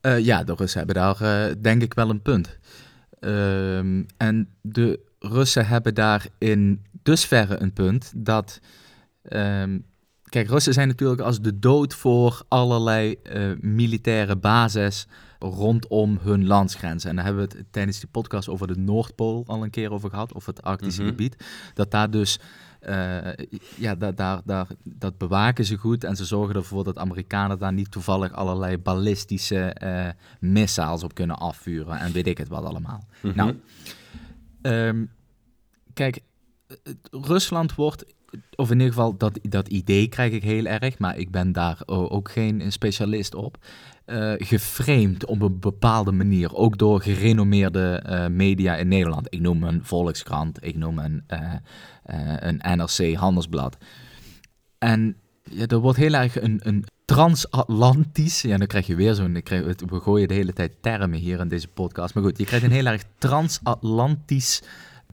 Eh, 0.00 0.18
ja, 0.18 0.44
de 0.44 0.54
Russen 0.54 0.78
hebben 0.78 0.96
daar 0.96 1.54
denk 1.62 1.82
ik 1.82 1.94
wel 1.94 2.10
een 2.10 2.22
punt. 2.22 2.58
Ehm, 3.20 4.02
en 4.16 4.48
de 4.60 5.00
Russen 5.18 5.66
hebben 5.66 5.94
daar 5.94 6.26
in 6.38 6.84
dusverre 7.02 7.60
een 7.60 7.72
punt 7.72 8.12
dat. 8.16 8.60
Kijk, 10.34 10.48
Russen 10.48 10.72
zijn 10.72 10.88
natuurlijk 10.88 11.20
als 11.20 11.40
de 11.40 11.58
dood 11.58 11.94
voor 11.94 12.42
allerlei 12.48 13.14
eh, 13.22 13.50
militaire 13.60 14.36
bases 14.36 15.06
rondom 15.38 16.18
hun 16.22 16.46
landsgrenzen. 16.46 17.10
En 17.10 17.16
daar 17.16 17.24
hebben 17.24 17.48
we 17.48 17.56
het 17.58 17.66
tijdens 17.70 18.00
die 18.00 18.08
podcast 18.08 18.48
over 18.48 18.66
de 18.66 18.76
Noordpool 18.76 19.44
al 19.46 19.62
een 19.62 19.70
keer 19.70 19.92
over 19.92 20.10
gehad, 20.10 20.32
of 20.32 20.46
het 20.46 20.62
Arctische 20.62 21.00
Mhm. 21.02 21.10
gebied. 21.10 21.36
Dat 21.74 21.90
daar 21.90 22.10
dus, 22.10 22.38
eh, 22.80 23.18
ja, 23.76 23.94
daar, 23.94 24.14
daar, 24.14 24.40
daar, 24.44 24.66
dat 24.82 25.18
bewaken 25.18 25.64
ze 25.64 25.76
goed 25.76 26.04
en 26.04 26.16
ze 26.16 26.24
zorgen 26.24 26.54
ervoor 26.54 26.84
dat 26.84 26.98
Amerikanen 26.98 27.58
daar 27.58 27.72
niet 27.72 27.90
toevallig 27.90 28.32
allerlei 28.32 28.78
ballistische 28.78 29.60
eh 29.60 30.08
missiles 30.40 31.02
op 31.02 31.14
kunnen 31.14 31.38
afvuren 31.38 31.98
en 31.98 32.12
weet 32.12 32.26
ik 32.26 32.38
het 32.38 32.48
wat 32.48 32.64
allemaal. 32.64 33.04
Mhm. 33.22 33.36
Nou, 33.36 33.60
Ehm, 34.62 35.04
kijk, 35.92 36.20
Rusland 37.10 37.74
wordt, 37.74 38.04
of 38.56 38.70
in 38.70 38.78
ieder 38.78 38.92
geval 38.92 39.16
dat, 39.16 39.38
dat 39.42 39.68
idee 39.68 40.08
krijg 40.08 40.32
ik 40.32 40.42
heel 40.42 40.64
erg, 40.64 40.98
maar 40.98 41.16
ik 41.18 41.30
ben 41.30 41.52
daar 41.52 41.78
ook 41.86 42.30
geen 42.30 42.72
specialist 42.72 43.34
op, 43.34 43.56
eh 44.04 44.32
geframed 44.36 45.24
op 45.26 45.42
een 45.42 45.58
bepaalde 45.60 46.12
manier, 46.12 46.54
ook 46.54 46.78
door 46.78 47.00
gerenommeerde 47.00 48.02
eh, 48.04 48.26
media 48.26 48.76
in 48.76 48.88
Nederland. 48.88 49.26
Ik 49.30 49.40
noem 49.40 49.62
een 49.62 49.84
Volkskrant, 49.84 50.64
ik 50.64 50.76
noem 50.76 50.98
een, 50.98 51.24
eh, 51.26 51.52
een 52.38 52.60
NRC 52.76 53.14
Handelsblad. 53.14 53.76
En 54.78 55.16
ja, 55.42 55.66
er 55.66 55.78
wordt 55.78 55.98
heel 55.98 56.14
erg 56.14 56.40
een, 56.40 56.60
een 56.62 56.84
transatlantisch, 57.04 58.42
ja, 58.42 58.56
dan 58.56 58.66
krijg 58.66 58.86
je 58.86 58.94
weer 58.94 59.14
zo'n, 59.14 59.32
we 59.32 60.00
gooien 60.00 60.28
de 60.28 60.34
hele 60.34 60.52
tijd 60.52 60.72
termen 60.80 61.18
hier 61.18 61.40
in 61.40 61.48
deze 61.48 61.68
podcast, 61.68 62.14
maar 62.14 62.22
goed, 62.22 62.38
je 62.38 62.44
krijgt 62.44 62.64
een 62.64 62.70
heel 62.70 62.86
erg 62.86 63.02
transatlantisch 63.18 64.62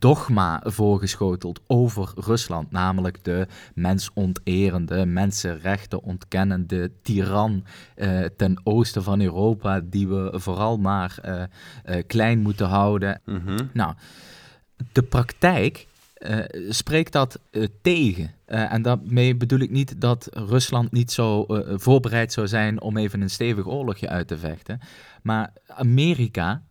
dogma 0.02 0.62
voorgeschoteld 0.66 1.60
over 1.68 2.12
Rusland, 2.16 2.72
namelijk 2.72 3.24
de 3.24 3.48
mensonterende, 3.74 5.06
mensenrechten 5.06 6.04
ontkennende 6.04 6.92
tiran 7.02 7.64
eh, 7.96 8.24
ten 8.38 8.62
oosten 8.64 9.04
van 9.04 9.22
Europa, 9.22 9.82
die 9.84 10.08
we 10.08 10.32
vooral 10.34 10.78
maar 10.78 11.18
eh, 11.22 11.44
eh, 11.84 12.04
klein 12.08 12.40
moeten 12.40 12.68
houden 12.68 13.22
Mhm. 13.26 13.66
nou, 13.74 13.94
de 14.92 15.04
praktijk 15.04 15.88
spreekt 16.70 17.12
dat 17.12 17.40
tegen. 17.82 18.32
En 18.46 18.82
daarmee 18.82 19.36
bedoel 19.36 19.60
ik 19.60 19.70
niet 19.70 20.02
dat 20.02 20.28
Rusland 20.32 20.92
niet 20.92 21.12
zo 21.12 21.46
voorbereid 21.76 22.34
zou 22.34 22.48
zijn 22.48 22.82
om 22.82 22.98
even 22.98 23.22
een 23.22 23.30
stevig 23.30 23.68
oorlogje 23.68 24.10
uit 24.10 24.28
te 24.28 24.38
vechten. 24.38 24.80
Maar 25.22 25.54
Amerika 25.68 26.62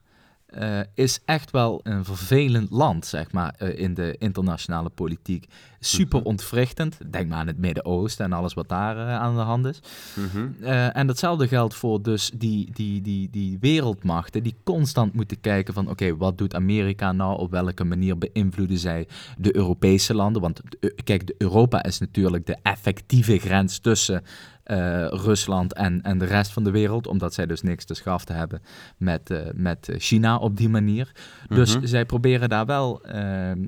eh, 0.50 0.80
is 0.94 1.20
echt 1.24 1.50
wel 1.50 1.80
een 1.82 2.04
vervelend 2.04 2.70
land, 2.70 3.06
zeg 3.06 3.32
maar, 3.32 3.54
eh, 3.58 3.78
in 3.78 3.94
de 3.94 4.16
internationale 4.18 4.88
politiek. 4.88 5.46
Super 5.80 6.18
Mhm. 6.18 6.28
ontwrichtend. 6.28 6.98
Denk 7.10 7.28
maar 7.28 7.38
aan 7.38 7.46
het 7.46 7.58
Midden-Oosten 7.58 8.24
en 8.24 8.32
alles 8.32 8.54
wat 8.54 8.68
daar 8.68 8.96
eh, 8.96 9.14
aan 9.14 9.34
de 9.34 9.40
hand 9.40 9.66
is. 9.66 9.80
Mhm. 10.14 10.64
En 10.92 11.06
datzelfde 11.06 11.48
geldt 11.48 11.74
voor 11.74 12.02
dus 12.02 12.30
die, 12.34 12.70
die, 12.72 13.00
die, 13.02 13.30
die 13.30 13.58
wereldmachten 13.60 14.42
die 14.42 14.56
constant 14.64 15.14
moeten 15.14 15.40
kijken 15.40 15.74
van 15.74 15.88
oké, 15.90 16.16
wat 16.16 16.38
doet 16.38 16.54
Amerika 16.54 17.12
nou? 17.12 17.38
Op 17.38 17.50
welke 17.50 17.84
manier 17.84 18.18
beïnvloeden 18.18 18.78
zij 18.78 19.08
de 19.38 19.56
Europese 19.56 20.14
landen? 20.14 20.42
Want 20.42 20.60
kijk, 21.04 21.34
Europa 21.38 21.82
is 21.82 21.98
natuurlijk 21.98 22.46
de 22.46 22.56
effectieve 22.62 23.38
grens 23.38 23.78
tussen 23.78 24.22
eh, 24.62 25.06
Rusland 25.06 25.74
en, 25.74 26.02
en 26.02 26.18
de 26.18 26.24
rest 26.24 26.52
van 26.52 26.64
de 26.64 26.70
wereld, 26.70 27.06
omdat 27.06 27.34
zij 27.34 27.46
dus 27.46 27.62
niks 27.62 27.84
te 27.84 27.94
schaften 27.94 28.36
hebben 28.36 28.62
met, 28.96 29.30
eh, 29.30 29.38
met 29.54 29.88
eh, 29.88 29.98
China 29.98 30.36
op 30.36 30.56
die 30.56 30.68
manier. 30.68 31.12
Dus 31.48 31.76
Mhm. 31.76 31.86
zij 31.86 32.04
proberen 32.04 32.48
daar 32.48 32.66
wel, 32.66 33.02
ehm, 33.02 33.66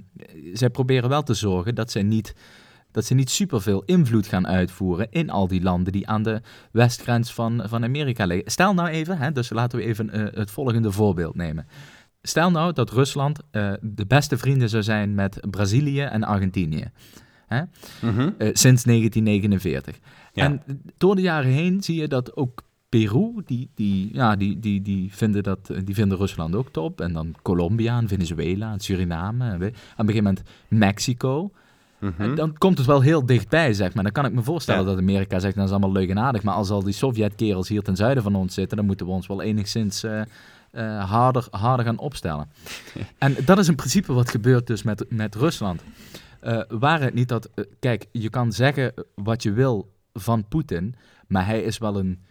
zij 0.52 0.70
proberen 0.70 1.08
wel 1.08 1.22
te 1.22 1.34
zorgen 1.34 1.74
dat 1.74 1.90
zij 1.90 2.02
niet 2.02 2.34
dat 2.90 3.04
ze 3.04 3.14
niet 3.14 3.30
superveel 3.30 3.82
invloed 3.84 4.26
gaan 4.26 4.46
uitvoeren 4.46 5.06
in 5.10 5.30
al 5.30 5.48
die 5.48 5.62
landen 5.62 5.92
die 5.92 6.08
aan 6.08 6.22
de 6.22 6.40
westgrens 6.72 7.32
van, 7.34 7.62
van 7.64 7.84
Amerika 7.84 8.24
liggen. 8.26 8.50
Stel 8.50 8.74
nou 8.74 8.88
even, 8.88 9.18
hè, 9.18 9.32
dus 9.32 9.50
laten 9.50 9.78
we 9.78 9.84
even 9.84 10.10
eh, 10.10 10.24
het 10.38 10.50
volgende 10.50 10.92
voorbeeld 10.92 11.34
nemen. 11.34 11.66
Stel 12.22 12.50
nou 12.50 12.72
dat 12.72 12.90
Rusland 12.90 13.38
eh, 13.50 13.72
de 13.80 14.06
beste 14.06 14.38
vrienden 14.38 14.68
zou 14.68 14.82
zijn 14.82 15.14
met 15.14 15.40
Brazilië 15.50 16.00
en 16.00 16.24
Argentinië. 16.24 16.90
Hè? 17.52 17.62
Mhm. 18.08 18.30
eh, 18.38 18.48
sinds 18.52 18.84
1949. 18.84 19.98
Ja. 20.32 20.44
En 20.44 20.62
door 20.96 21.14
de 21.16 21.22
jaren 21.22 21.50
heen 21.50 21.82
zie 21.82 22.00
je 22.00 22.08
dat 22.08 22.36
ook 22.36 22.62
Peru, 22.88 23.42
die, 23.44 23.70
die, 23.74 24.10
ja, 24.12 24.36
die, 24.36 24.58
die, 24.58 24.82
die, 24.82 25.14
vinden 25.14 25.42
dat, 25.42 25.70
eh, 25.70 25.78
die 25.84 25.94
vinden 25.94 26.18
Rusland 26.18 26.54
ook 26.54 26.68
top. 26.70 27.00
En 27.00 27.12
dan 27.12 27.34
Colombia 27.42 27.98
en 27.98 28.08
Venezuela 28.08 28.72
en 28.72 28.80
Suriname. 28.80 29.44
En 29.44 29.52
aan 29.52 29.60
een 29.60 29.72
gegeven 29.96 30.22
moment 30.24 30.42
Mexico. 30.68 31.50
Mhm. 31.98 32.22
En 32.22 32.34
dan 32.34 32.58
komt 32.58 32.78
het 32.78 32.86
wel 32.86 33.00
heel 33.00 33.26
dichtbij, 33.26 33.72
zeg 33.72 33.94
maar. 33.94 34.02
Dan 34.04 34.12
kan 34.12 34.24
ik 34.24 34.32
me 34.32 34.42
voorstellen 34.42 34.80
Ja. 34.80 34.86
dat 34.86 34.98
Amerika 34.98 35.38
zegt, 35.38 35.54
nou, 35.54 35.68
dat 35.68 35.76
is 35.76 35.82
allemaal 35.82 36.02
leuk 36.02 36.10
en 36.10 36.18
aardig. 36.18 36.42
Maar 36.42 36.54
als 36.54 36.70
al 36.70 36.82
die 36.82 36.92
Sovjetkerels 36.92 37.68
hier 37.68 37.82
ten 37.82 37.96
zuiden 37.96 38.22
van 38.22 38.34
ons 38.34 38.54
zitten, 38.54 38.76
dan 38.76 38.86
moeten 38.86 39.06
we 39.06 39.12
ons 39.12 39.26
wel 39.26 39.42
enigszins 39.42 40.04
eh, 40.04 41.10
harder, 41.10 41.46
harder 41.50 41.84
gaan 41.84 41.98
opstellen. 41.98 42.48
En 43.18 43.36
dat 43.44 43.58
is 43.58 43.68
in 43.68 43.74
principe 43.74 44.12
wat 44.12 44.30
gebeurt 44.30 44.66
dus 44.66 44.82
met, 44.82 45.04
met 45.08 45.34
Rusland. 45.34 45.82
Eh 46.42 46.62
waar 46.68 47.00
het 47.00 47.14
niet 47.14 47.28
dat, 47.28 47.50
eh, 47.54 47.64
kijk, 47.78 48.06
je 48.12 48.30
kan 48.30 48.52
zeggen 48.52 48.94
wat 49.14 49.42
je 49.42 49.52
wil 49.52 49.92
van 50.12 50.48
Poetin, 50.48 50.94
maar 51.26 51.46
hij 51.46 51.62
is 51.62 51.78
wel 51.78 51.98
een 51.98 52.22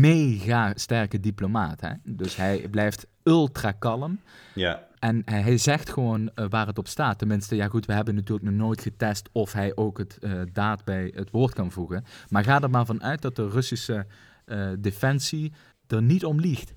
mega 0.00 0.72
sterke 0.74 1.20
diplomaat. 1.20 1.80
Hè? 1.80 1.92
Dus 2.04 2.36
hij 2.36 2.68
blijft 2.70 3.06
ultra 3.22 3.72
kalm. 3.72 4.20
Ja. 4.54 4.86
En 4.98 5.22
hij 5.24 5.58
zegt 5.58 5.90
gewoon 5.90 6.30
eh, 6.34 6.46
waar 6.48 6.66
het 6.66 6.78
op 6.78 6.88
staat. 6.88 7.18
Tenminste, 7.18 7.56
ja 7.56 7.68
goed, 7.68 7.86
we 7.86 7.92
hebben 7.92 8.14
natuurlijk 8.14 8.48
nog 8.48 8.58
nooit 8.58 8.80
getest 8.80 9.28
of 9.32 9.52
hij 9.52 9.72
ook 9.74 9.98
het 9.98 10.18
eh, 10.20 10.40
daad 10.52 10.84
bij 10.84 11.12
het 11.14 11.30
woord 11.30 11.54
kan 11.54 11.72
voegen. 11.72 12.04
Maar 12.28 12.44
ga 12.44 12.60
er 12.60 12.70
maar 12.70 12.86
vanuit 12.86 13.22
dat 13.22 13.36
de 13.36 13.48
Russische 13.48 14.06
eh, 14.44 14.68
defensie 14.78 15.52
er 15.86 16.02
niet 16.02 16.24
om 16.24 16.40
liegt. 16.40 16.74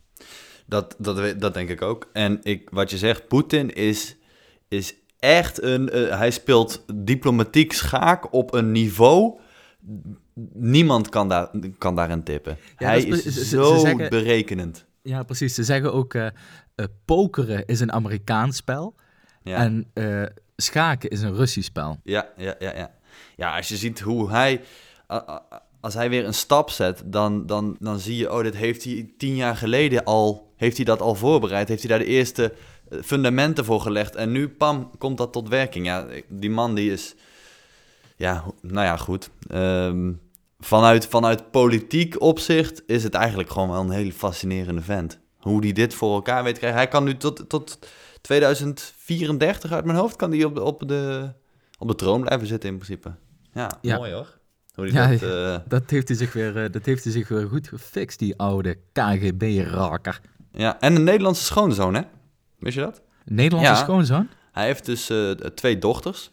Dat, 0.65 0.95
dat, 0.97 1.39
dat 1.39 1.53
denk 1.53 1.69
ik 1.69 1.81
ook. 1.81 2.09
En 2.13 2.39
ik, 2.41 2.69
wat 2.69 2.89
je 2.89 2.97
zegt, 2.97 3.27
Poetin 3.27 3.73
is, 3.73 4.15
is 4.67 4.95
echt 5.19 5.61
een... 5.61 5.89
eh, 5.89 6.17
hij 6.17 6.31
speelt 6.31 6.83
diplomatiek 6.95 7.73
schaak 7.73 8.33
op 8.33 8.53
een 8.53 8.71
niveau... 8.71 9.39
Niemand 10.53 11.09
kan, 11.09 11.29
daar, 11.29 11.49
kan 11.77 11.95
daarin 11.95 12.23
tippen. 12.23 12.57
Ja, 12.77 12.87
hij 12.87 13.01
is 13.03 13.23
ze- 13.23 13.45
zo 13.45 13.73
ze 13.73 13.79
zeggen- 13.79 14.09
berekenend. 14.09 14.85
Ja, 15.03 15.23
precies. 15.23 15.55
Ze 15.55 15.63
zeggen 15.63 15.93
ook, 15.93 16.13
eh 16.13 16.25
eh, 16.75 16.85
pokeren 17.05 17.65
is 17.65 17.79
een 17.79 17.91
Amerikaans 17.91 18.55
spel 18.55 18.95
Ja. 19.43 19.55
en 19.57 19.91
schaken 20.55 21.09
is 21.09 21.21
een 21.21 21.35
Russisch 21.35 21.67
spel. 21.67 21.97
Ja, 22.03 22.29
ja, 22.37 22.55
ja, 22.59 22.75
ja. 22.75 22.91
Ja, 23.35 23.55
als 23.55 23.67
je 23.67 23.77
ziet 23.77 23.99
hoe 23.99 24.29
hij... 24.29 24.61
Als 25.81 25.93
hij 25.93 26.09
weer 26.09 26.25
een 26.25 26.33
stap 26.33 26.69
zet, 26.69 27.01
dan, 27.05 27.45
dan, 27.45 27.75
dan 27.79 27.99
zie 27.99 28.15
je... 28.17 28.31
Oh, 28.33 28.41
dit 28.43 28.55
heeft 28.55 28.83
hij 28.83 29.09
tien 29.17 29.35
jaar 29.35 29.55
geleden 29.55 30.03
al... 30.03 30.53
Heeft 30.55 30.75
hij 30.75 30.85
dat 30.85 31.01
al 31.01 31.15
voorbereid? 31.15 31.67
Heeft 31.67 31.81
hij 31.81 31.89
daar 31.89 31.99
de 32.05 32.11
eerste 32.11 32.53
fundamenten 33.03 33.65
voor 33.65 33.81
gelegd? 33.81 34.15
En 34.15 34.31
nu, 34.31 34.49
pam, 34.49 34.91
komt 34.97 35.17
dat 35.17 35.33
tot 35.33 35.49
werking. 35.49 35.85
Ja, 35.85 36.05
die 36.27 36.49
man 36.49 36.75
die 36.75 36.91
is... 36.91 37.15
Ja, 38.15 38.43
nou 38.61 38.85
ja, 38.85 38.97
goed. 38.97 39.29
Ehm, 39.49 40.11
vanuit, 40.59 41.05
vanuit 41.07 41.51
politiek 41.51 42.21
opzicht 42.21 42.83
is 42.85 43.03
het 43.03 43.13
eigenlijk 43.13 43.49
gewoon 43.49 43.69
wel 43.69 43.81
een 43.81 43.89
hele 43.89 44.13
fascinerende 44.13 44.81
vent. 44.81 45.19
Hoe 45.37 45.61
die 45.61 45.73
dit 45.73 45.93
voor 45.93 46.13
elkaar 46.15 46.43
weet 46.43 46.53
te 46.53 46.59
krijgen. 46.59 46.79
Hij 46.79 46.89
kan 46.89 47.03
nu 47.03 47.17
tot, 47.17 47.49
tot 47.49 47.79
2034 48.21 49.71
uit 49.71 49.85
mijn 49.85 49.97
hoofd... 49.97 50.15
kan 50.15 50.31
hij 50.31 50.43
op, 50.43 50.55
de- 50.55 50.63
op, 50.63 50.87
de, 50.87 51.31
op 51.77 51.87
de 51.87 51.95
troon 51.95 52.21
blijven 52.21 52.47
zitten 52.47 52.69
in 52.69 52.75
principe. 52.75 53.11
Ja, 53.53 53.71
Ja. 53.81 53.97
mooi 53.97 54.11
hoor. 54.13 54.37
Die 54.75 54.93
Ja, 54.93 55.07
dat... 55.07 55.21
eh, 55.21 55.57
Dat 55.67 55.89
heeft 55.89 56.07
hij 56.07 56.17
zich 56.17 56.33
weer, 56.33 56.63
eh, 56.63 56.71
dat 56.71 56.85
heeft 56.85 57.03
hij 57.03 57.13
zich 57.13 57.27
weer 57.27 57.47
goed 57.47 57.67
gefixt, 57.67 58.19
die 58.19 58.37
oude 58.37 58.77
KGB-raker. 58.91 60.21
ja, 60.51 60.79
en 60.79 60.95
een 60.95 61.03
Nederlandse 61.03 61.43
schoonzoon, 61.43 61.93
hè? 61.93 62.01
Wist 62.59 62.75
je 62.75 62.81
dat? 62.81 63.01
Nederlandse 63.25 63.73
Ja. 63.73 63.77
schoonzoon? 63.77 64.27
Hij 64.51 64.65
heeft 64.65 64.85
dus 64.85 65.09
eh, 65.09 65.29
twee 65.31 65.77
dochters. 65.77 66.31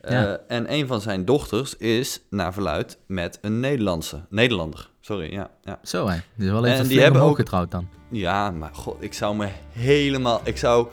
Eh, 0.00 0.12
Ja. 0.20 0.38
En 0.48 0.72
een 0.72 0.86
van 0.86 1.00
zijn 1.00 1.24
dochters 1.24 1.76
is, 1.76 2.20
naar 2.30 2.52
verluid, 2.52 2.98
met 3.06 3.38
een 3.42 3.60
Nederlandse. 3.60 4.20
Nederlander, 4.28 4.90
sorry, 5.00 5.32
ja. 5.32 5.50
Ja, 5.62 5.78
Zo 5.82 6.08
hè, 6.08 6.16
is 6.36 6.50
wel 6.50 6.66
En 6.66 6.86
die 6.86 7.00
hebben 7.00 7.22
ook- 7.22 7.36
getrouwd 7.36 7.70
dan. 7.70 7.88
ja 8.10 8.50
maar 8.50 8.70
god, 8.74 8.96
ik 9.02 9.14
zou 9.14 9.36
me 9.36 9.48
helemaal... 9.72 10.40
Ik 10.44 10.56
zou 10.58 10.88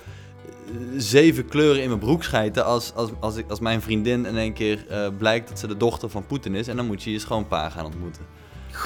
eh, 0.68 0.74
zeven 0.98 1.46
kleuren 1.48 1.82
in 1.82 1.88
mijn 1.88 2.00
broek 2.00 2.24
schijten 2.24 2.66
als, 2.66 2.94
als, 2.96 3.10
als, 3.20 3.36
ik, 3.36 3.50
als 3.50 3.60
mijn 3.60 3.82
vriendin 3.82 4.26
in 4.26 4.38
één 4.38 4.54
keer 4.54 4.88
eh, 4.90 5.08
blijkt 5.18 5.48
dat 5.50 5.60
ze 5.60 5.68
de 5.68 5.78
dochter 5.78 6.10
van 6.10 6.26
Poetin 6.26 6.56
is. 6.56 6.68
En 6.68 6.76
dan 6.76 6.86
moet 6.86 7.04
je 7.04 7.12
je 7.12 7.20
schoonpa 7.20 7.70
gaan 7.70 7.86
ontmoeten. 7.86 8.26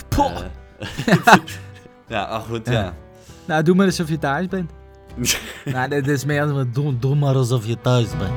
Poh. 0.10 0.38
Ja, 2.08 2.24
ach 2.24 2.46
goed, 2.46 2.66
Ja. 2.68 2.72
ja. 2.74 2.94
Nou, 3.46 3.64
doe 3.64 3.76
maar 3.76 3.86
alsof 3.86 4.10
je 4.10 4.18
thuis 4.18 4.48
bent. 4.48 4.72
nou, 5.74 5.90
dit 5.90 6.08
is 6.08 6.26
meer 6.26 6.42
als 6.42 6.66
doe, 6.74 7.00
doe 7.00 7.16
maar 7.16 7.36
alsof 7.36 7.66
je 7.66 7.78
thuis 7.82 8.18
bent. 8.18 8.34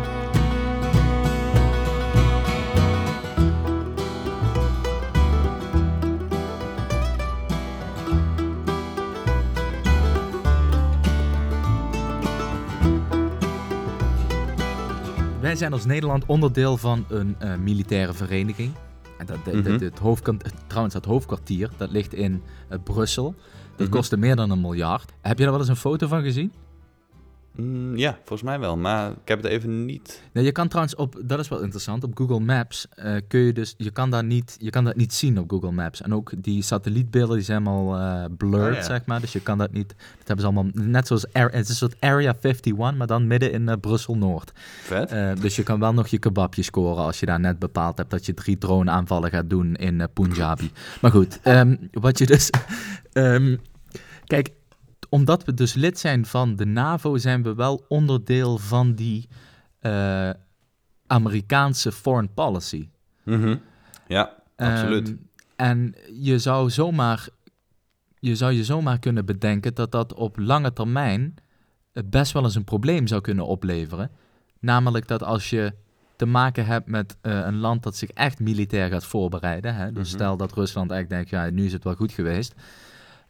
Wij 15.41 15.57
zijn 15.57 15.73
als 15.73 15.85
Nederland 15.85 16.25
onderdeel 16.27 16.77
van 16.77 17.05
een 17.09 17.37
eh, 17.39 17.55
militaire 17.57 18.13
vereniging. 18.13 18.73
En 19.19 19.27
dat, 19.27 19.45
dat- 19.45 19.55
Mhm. 19.55 19.63
dat- 19.71 19.81
het 19.81 19.99
hoofdkant, 19.99 20.43
trouwens, 20.67 20.95
het 20.95 21.05
hoofdkwartier, 21.05 21.71
dat 21.77 21.91
ligt 21.91 22.15
in 22.15 22.43
eh, 22.69 22.79
Brussel. 22.85 23.35
Dat 23.77 23.87
Mhm. 23.87 23.97
kostte 23.97 24.17
meer 24.17 24.37
dan 24.37 24.51
een 24.51 24.61
miljard. 24.61 25.13
Heb 25.21 25.37
je 25.37 25.43
daar 25.43 25.53
wel 25.53 25.61
eens 25.61 25.69
een 25.71 25.77
foto 25.77 26.07
van 26.07 26.23
gezien? 26.23 26.53
Mm, 27.61 27.97
ja, 27.97 28.19
volgens 28.25 28.43
mij 28.43 28.59
wel, 28.59 28.77
maar 28.77 29.11
ik 29.11 29.29
heb 29.29 29.43
het 29.43 29.53
even 29.53 29.85
niet... 29.85 30.23
Nee, 30.33 30.45
je 30.45 30.53
kan 30.53 30.69
trouwens 30.69 30.97
op, 30.97 31.21
dat 31.25 31.39
is 31.39 31.49
wel 31.49 31.61
interessant, 31.61 32.05
op 32.05 32.19
Google 32.19 32.41
Maps 32.41 32.87
eh, 32.91 33.17
kun 33.29 33.41
je 33.41 33.53
dus, 33.53 33.75
je 33.77 33.91
kan, 33.91 34.11
daar 34.11 34.25
niet, 34.25 34.57
je 34.61 34.71
kan 34.71 34.85
dat 34.85 34.97
niet 34.97 35.15
zien 35.15 35.39
op 35.39 35.51
Google 35.51 35.71
Maps. 35.71 36.03
En 36.03 36.15
ook 36.15 36.33
die 36.39 36.63
satellietbeelden 36.63 37.37
die 37.37 37.45
zijn 37.45 37.67
allemaal 37.67 38.01
eh, 38.01 38.25
blurred, 38.37 38.71
Oh, 38.71 38.75
ja. 38.75 38.83
zeg 38.83 39.07
maar. 39.07 39.21
Dus 39.21 39.33
je 39.33 39.41
kan 39.41 39.59
dat 39.59 39.73
niet, 39.73 39.89
dat 39.89 40.27
hebben 40.27 40.41
ze 40.41 40.53
allemaal, 40.53 40.71
net 40.73 41.07
zoals, 41.07 41.27
het 41.33 41.55
is 41.55 41.69
een 41.69 41.75
soort 41.75 41.97
Area 42.01 42.35
51, 42.41 42.95
maar 42.97 43.07
dan 43.07 43.27
midden 43.27 43.53
in 43.53 43.69
eh, 43.69 43.77
Brussel-Noord. 43.81 44.53
Vet. 44.83 45.41
Dus 45.41 45.57
je 45.57 45.63
kan 45.63 45.81
wel 45.81 45.93
nog 45.95 46.07
je 46.07 46.19
kebabje 46.19 46.63
scoren 46.63 47.05
als 47.05 47.21
je 47.21 47.27
daar 47.27 47.41
net 47.41 47.59
bepaald 47.59 47.99
hebt 47.99 48.11
dat 48.11 48.27
je 48.27 48.35
drie 48.35 48.59
drone-aanvallen 48.59 49.31
gaat 49.31 49.51
doen 49.51 49.75
in 49.75 50.09
Punjabi. 50.13 50.71
Maar 51.01 51.11
goed, 51.11 51.41
ehm, 51.43 51.77
wat 51.93 52.19
je 52.19 52.27
dus... 52.27 52.51
ehm, 53.13 53.57
kijk, 54.27 54.51
omdat 55.09 55.45
we 55.45 55.55
dus 55.55 55.75
lid 55.75 55.99
zijn 55.99 56.27
van 56.27 56.57
de 56.57 56.65
NAVO, 56.67 57.17
zijn 57.17 57.43
we 57.43 57.55
wel 57.55 57.85
onderdeel 57.89 58.59
van 58.59 58.95
die 58.95 59.29
eh, 59.79 60.31
Amerikaanse 61.07 61.93
foreign 61.93 62.31
policy. 62.35 62.89
Mhm. 63.25 63.57
Ja, 64.09 64.35
absoluut. 64.57 65.09
Ehm, 65.09 65.17
en 65.57 65.95
je 66.21 66.39
zou, 66.39 66.71
zomaar, 66.71 67.29
je 68.19 68.37
zou 68.37 68.53
je 68.53 68.65
zomaar 68.65 68.99
kunnen 68.99 69.25
bedenken 69.25 69.75
dat 69.75 69.93
dat 69.93 70.15
op 70.15 70.39
lange 70.39 70.73
termijn 70.73 71.35
eh, 71.93 72.03
best 72.07 72.33
wel 72.33 72.45
eens 72.45 72.55
een 72.55 72.65
probleem 72.65 73.07
zou 73.07 73.21
kunnen 73.21 73.47
opleveren. 73.47 74.11
Namelijk 74.61 75.09
dat 75.09 75.23
als 75.23 75.51
je 75.51 75.73
te 76.17 76.27
maken 76.27 76.67
hebt 76.67 76.87
met 76.89 77.17
eh, 77.21 77.33
een 77.45 77.57
land 77.59 77.83
dat 77.83 77.97
zich 77.97 78.11
echt 78.11 78.41
militair 78.41 78.89
gaat 78.91 79.05
voorbereiden. 79.05 79.75
Hè? 79.75 79.93
Dus 79.93 80.09
Mhm. 80.09 80.17
stel 80.17 80.37
dat 80.37 80.53
Rusland 80.53 80.91
echt 80.91 81.09
denkt, 81.09 81.31
ja, 81.31 81.51
nu 81.51 81.65
is 81.65 81.73
het 81.73 81.85
wel 81.85 81.95
goed 81.95 82.13
geweest 82.13 82.55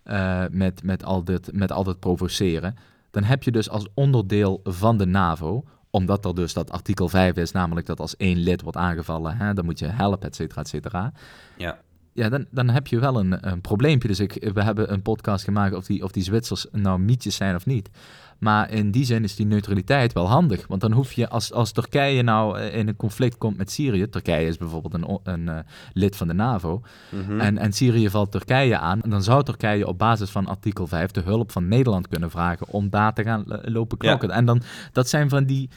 eh, 0.08 0.44
met, 0.50 0.82
met, 0.82 1.04
al 1.04 1.24
dit, 1.24 1.52
met 1.52 1.72
al 1.72 1.84
dit 1.84 1.98
provoceren. 1.98 2.76
Dan 3.10 3.24
heb 3.24 3.42
je 3.42 3.50
dus 3.50 3.70
als 3.70 3.88
onderdeel 3.94 4.60
van 4.64 4.98
de 4.98 5.06
NAVO 5.06 5.64
Omdat 5.90 6.24
er 6.24 6.34
dus 6.34 6.52
dat 6.52 6.70
artikel 6.70 7.08
5 7.08 7.36
is, 7.36 7.52
namelijk 7.52 7.86
dat 7.86 8.00
als 8.00 8.16
één 8.16 8.36
lid 8.36 8.62
wordt 8.62 8.76
aangevallen, 8.76 9.36
hè, 9.36 9.54
dan 9.54 9.64
moet 9.64 9.78
je 9.78 9.86
helpen, 9.86 10.28
et 10.28 10.36
cetera, 10.36 10.60
et 10.60 10.68
cetera. 10.68 11.12
Ja. 11.56 11.78
Ja, 12.18 12.28
dan, 12.28 12.46
dan 12.50 12.68
heb 12.68 12.86
je 12.86 12.98
wel 12.98 13.18
een, 13.18 13.48
een 13.48 13.60
probleempje. 13.60 14.08
Dus 14.08 14.20
ik, 14.20 14.50
we 14.54 14.62
hebben 14.62 14.92
een 14.92 15.02
podcast 15.02 15.44
gemaakt 15.44 15.74
of 15.74 15.86
die, 15.86 16.04
of 16.04 16.12
die 16.12 16.22
Zwitsers 16.22 16.66
nou 16.72 16.98
mietjes 16.98 17.36
zijn 17.36 17.54
of 17.54 17.66
niet. 17.66 17.90
Maar 18.38 18.70
in 18.70 18.90
die 18.90 19.04
zin 19.04 19.24
is 19.24 19.36
die 19.36 19.46
neutraliteit 19.46 20.12
wel 20.12 20.28
handig. 20.28 20.66
Want 20.66 20.80
dan 20.80 20.92
hoef 20.92 21.12
je, 21.12 21.28
als, 21.28 21.52
als 21.52 21.72
Turkije 21.72 22.22
nou 22.22 22.58
eh, 22.58 22.74
in 22.78 22.88
een 22.88 22.96
conflict 22.96 23.38
komt 23.38 23.56
met 23.56 23.70
Syrië. 23.70 24.08
Turkije 24.08 24.46
is 24.46 24.56
bijvoorbeeld 24.56 24.94
een, 24.94 25.18
een 25.22 25.48
eh, 25.48 25.58
lid 25.92 26.16
van 26.16 26.28
de 26.28 26.34
NAVO. 26.34 26.82
Mhm. 27.10 27.40
En, 27.40 27.58
en 27.58 27.72
Syrië 27.72 28.10
valt 28.10 28.30
Turkije 28.30 28.78
aan. 28.78 29.00
Dan 29.08 29.22
zou 29.22 29.44
Turkije 29.44 29.86
op 29.86 29.98
basis 29.98 30.30
van 30.30 30.46
artikel 30.46 30.86
5 30.86 31.10
de 31.10 31.20
hulp 31.20 31.52
van 31.52 31.68
Nederland 31.68 32.08
kunnen 32.08 32.30
vragen. 32.30 32.68
om 32.68 32.90
daar 32.90 33.14
te 33.14 33.22
gaan 33.22 33.52
eh, 33.52 33.72
lopen 33.72 33.98
Ja. 34.00 34.06
knokken. 34.06 34.30
En 34.30 34.44
dan, 34.44 34.62
dat 34.92 35.08
zijn 35.08 35.28
van 35.28 35.44
die. 35.44 35.68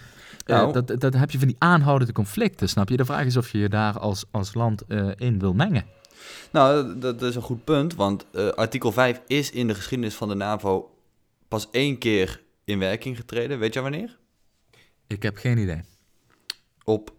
Nou. 0.45 0.73
dat, 0.73 1.01
dat 1.01 1.13
heb 1.13 1.32
je 1.32 1.39
van 1.39 1.47
die 1.47 1.58
aanhoudende 1.60 2.13
conflicten, 2.13 2.69
snap 2.69 2.89
je? 2.89 2.97
De 2.97 3.06
vraag 3.06 3.25
is 3.25 3.38
of 3.38 3.51
je 3.51 3.58
je 3.58 3.69
daar 3.69 3.99
als, 3.99 4.25
als 4.32 4.54
land 4.54 4.84
in 5.15 5.39
wil 5.39 5.54
mengen. 5.54 5.84
Nou, 6.51 6.99
dat, 6.99 7.21
is 7.21 7.36
een 7.36 7.41
goed 7.41 7.63
punt, 7.63 7.95
want 7.95 8.25
eh, 8.31 8.47
artikel 8.47 8.91
5 8.91 9.21
is 9.27 9.51
in 9.51 9.67
de 9.67 9.75
geschiedenis 9.75 10.15
van 10.15 10.27
de 10.29 10.36
NAVO 10.36 10.95
pas 11.47 11.67
één 11.71 11.97
keer 11.97 12.41
in 12.63 12.79
werking 12.79 13.17
getreden. 13.17 13.60
Weet 13.60 13.73
je 13.73 13.81
wanneer? 13.81 14.17
Ik 15.07 15.23
heb 15.23 15.38
geen 15.38 15.57
idee. 15.57 15.81
Op 16.84 17.13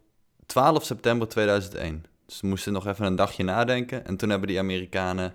12 0.47 0.85
september 0.85 1.29
2001. 1.29 2.05
Dus 2.27 2.37
ze 2.37 2.47
moesten 2.47 2.73
nog 2.73 2.87
even 2.87 3.07
een 3.07 3.17
dagje 3.17 3.45
nadenken. 3.45 4.07
En 4.07 4.17
toen 4.17 4.31
hebben 4.31 4.49
die 4.49 4.59
Amerikanen 4.59 5.35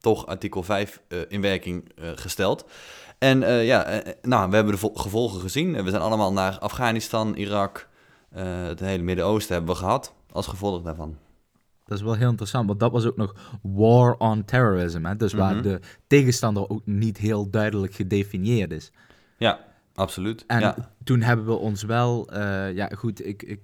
toch 0.00 0.26
artikel 0.26 0.62
5 0.62 1.00
eh, 1.08 1.18
in 1.28 1.40
werking 1.40 1.88
eh, 1.96 2.10
gesteld. 2.14 2.64
En 3.18 3.40
ja, 3.64 4.02
nou, 4.22 4.48
we 4.48 4.54
hebben 4.54 4.72
de 4.74 4.80
vo- 4.80 4.94
gevolgen 4.94 5.40
gezien. 5.40 5.84
We 5.84 5.90
zijn 5.90 6.02
allemaal 6.02 6.32
naar 6.32 6.58
Afghanistan, 6.58 7.34
Irak, 7.34 7.88
het 8.34 8.80
hele 8.80 9.02
Midden-Oosten 9.02 9.54
hebben 9.54 9.74
we 9.74 9.80
gehad 9.80 10.14
als 10.32 10.46
gevolg 10.46 10.82
daarvan. 10.82 11.18
Dat 11.86 11.98
is 11.98 12.04
wel 12.04 12.14
heel 12.14 12.28
interessant, 12.28 12.66
want 12.66 12.80
dat 12.80 12.92
was 12.92 13.04
ook 13.04 13.16
nog 13.16 13.58
war 13.62 14.14
on 14.18 14.44
terrorism. 14.44 15.04
Hè? 15.04 15.16
Dus 15.16 15.32
waar 15.32 15.54
Mhm. 15.54 15.62
de 15.62 15.80
tegenstander 16.06 16.68
ook 16.68 16.86
niet 16.86 17.16
heel 17.18 17.50
duidelijk 17.50 17.94
gedefinieerd 17.94 18.70
is. 18.72 18.92
Ja, 19.38 19.58
absoluut. 19.94 20.44
En 20.46 20.60
ja. 20.60 20.92
toen 21.04 21.20
hebben 21.20 21.46
we 21.46 21.52
ons 21.52 21.82
wel, 21.82 22.28
eh, 22.28 22.74
ja 22.74 22.88
goed, 22.96 23.26
ik, 23.26 23.42
ik, 23.42 23.60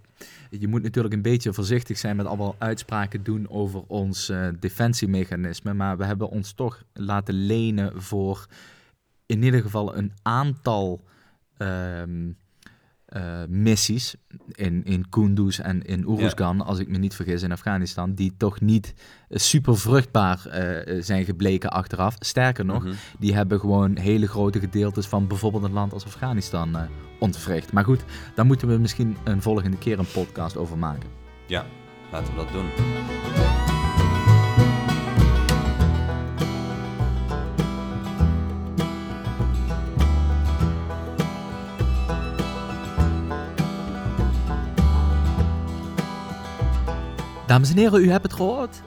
je 0.51 0.69
moet 0.69 0.83
natuurlijk 0.83 1.15
een 1.15 1.23
beetje 1.23 1.53
voorzichtig 1.53 1.99
zijn 1.99 2.17
met 2.17 2.27
allemaal 2.27 2.55
uitspraken 2.59 3.23
doen 3.23 3.51
over 3.51 3.83
ons 3.87 4.29
eh, 4.29 4.49
defensiemechanisme. 4.61 5.75
Maar 5.75 5.97
we 5.97 6.05
hebben 6.05 6.29
ons 6.29 6.53
toch 6.53 6.83
laten 6.93 7.35
lenen 7.35 8.03
voor 8.03 8.47
in 9.27 9.43
ieder 9.43 9.63
geval 9.63 9.97
een 9.97 10.13
aantal 10.23 11.01
ehm, 11.57 12.31
eh, 13.13 13.23
missies 13.49 14.15
in, 14.53 14.85
in 14.85 15.09
Kunduz 15.09 15.59
en 15.59 15.83
in 15.83 16.01
Uruzgan, 16.09 16.61
als 16.61 16.79
ik 16.79 16.89
me 16.89 16.99
niet 16.99 17.15
vergis, 17.15 17.43
in 17.43 17.53
Afghanistan, 17.53 18.15
die 18.15 18.35
toch 18.37 18.61
niet 18.61 18.95
super 19.31 19.77
vruchtbaar 19.79 20.47
eh, 20.47 21.03
zijn 21.03 21.25
gebleken 21.25 21.71
achteraf. 21.71 22.17
Sterker 22.19 22.65
nog, 22.65 22.85
Mhm. 22.85 22.93
die 23.19 23.35
hebben 23.35 23.61
gewoon 23.61 23.97
hele 23.99 24.27
grote 24.29 24.59
gedeeltes 24.61 25.07
van 25.07 25.27
bijvoorbeeld 25.27 25.65
een 25.65 25.73
land 25.73 25.93
als 25.93 26.05
Afghanistan 26.05 26.77
eh 26.77 26.83
ontwricht. 27.19 27.73
Maar 27.73 27.85
goed, 27.85 28.05
daar 28.35 28.47
moeten 28.47 28.69
we 28.69 28.77
misschien 28.79 29.17
een 29.25 29.43
volgende 29.43 29.79
keer 29.79 29.99
een 29.99 30.11
podcast 30.13 30.57
over 30.57 30.79
maken. 30.79 31.09
Ja, 31.47 31.65
laten 32.13 32.33
we 32.35 32.39
dat 32.39 32.53
doen. 32.53 33.62
Dames 47.53 47.71
en 47.71 47.77
heren, 47.77 48.05
u 48.05 48.11
hebt 48.11 48.23
het 48.23 48.33
gehoord. 48.33 48.83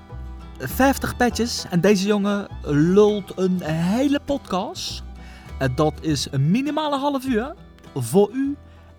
50 0.58 1.18
petjes 1.18 1.66
en 1.70 1.82
deze 1.82 2.08
jongen 2.08 2.48
lult 2.64 3.38
een 3.38 3.62
hele 3.62 4.20
podcast. 4.26 5.04
En 5.60 5.76
dat 5.76 5.94
is 6.02 6.28
een 6.32 6.52
minimale 6.52 6.98
half 6.98 7.26
uur 7.26 7.54
voor 7.94 8.32
u 8.32 8.56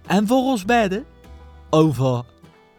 en 0.06 0.26
voor 0.26 0.42
ons 0.42 0.64
beiden 0.64 1.04
over 1.70 2.24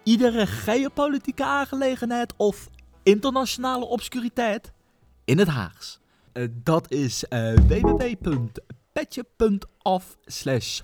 iedere 0.03 0.47
geopolitieke 0.47 1.45
aangelegenheid 1.45 2.33
of 2.37 2.69
internationale 3.03 3.85
obscuriteit 3.85 4.71
in 5.25 5.37
het 5.37 5.47
Haags. 5.47 5.99
Eh, 6.31 6.47
dat 6.51 6.91
is 6.91 7.27
eh, 7.27 7.53
www.petje.af 7.53 10.17
slash 10.25 10.81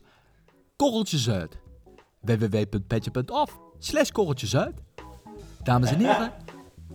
korreltjesuit. 0.76 1.58
www.petje.af 2.22 3.60
slash 3.80 4.10
korreltjesuit. 4.10 4.74
Dames 5.64 5.92
en 5.92 6.00
heren, 6.00 6.32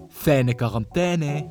fijne 0.08 0.54
quarantaine. 0.54 1.50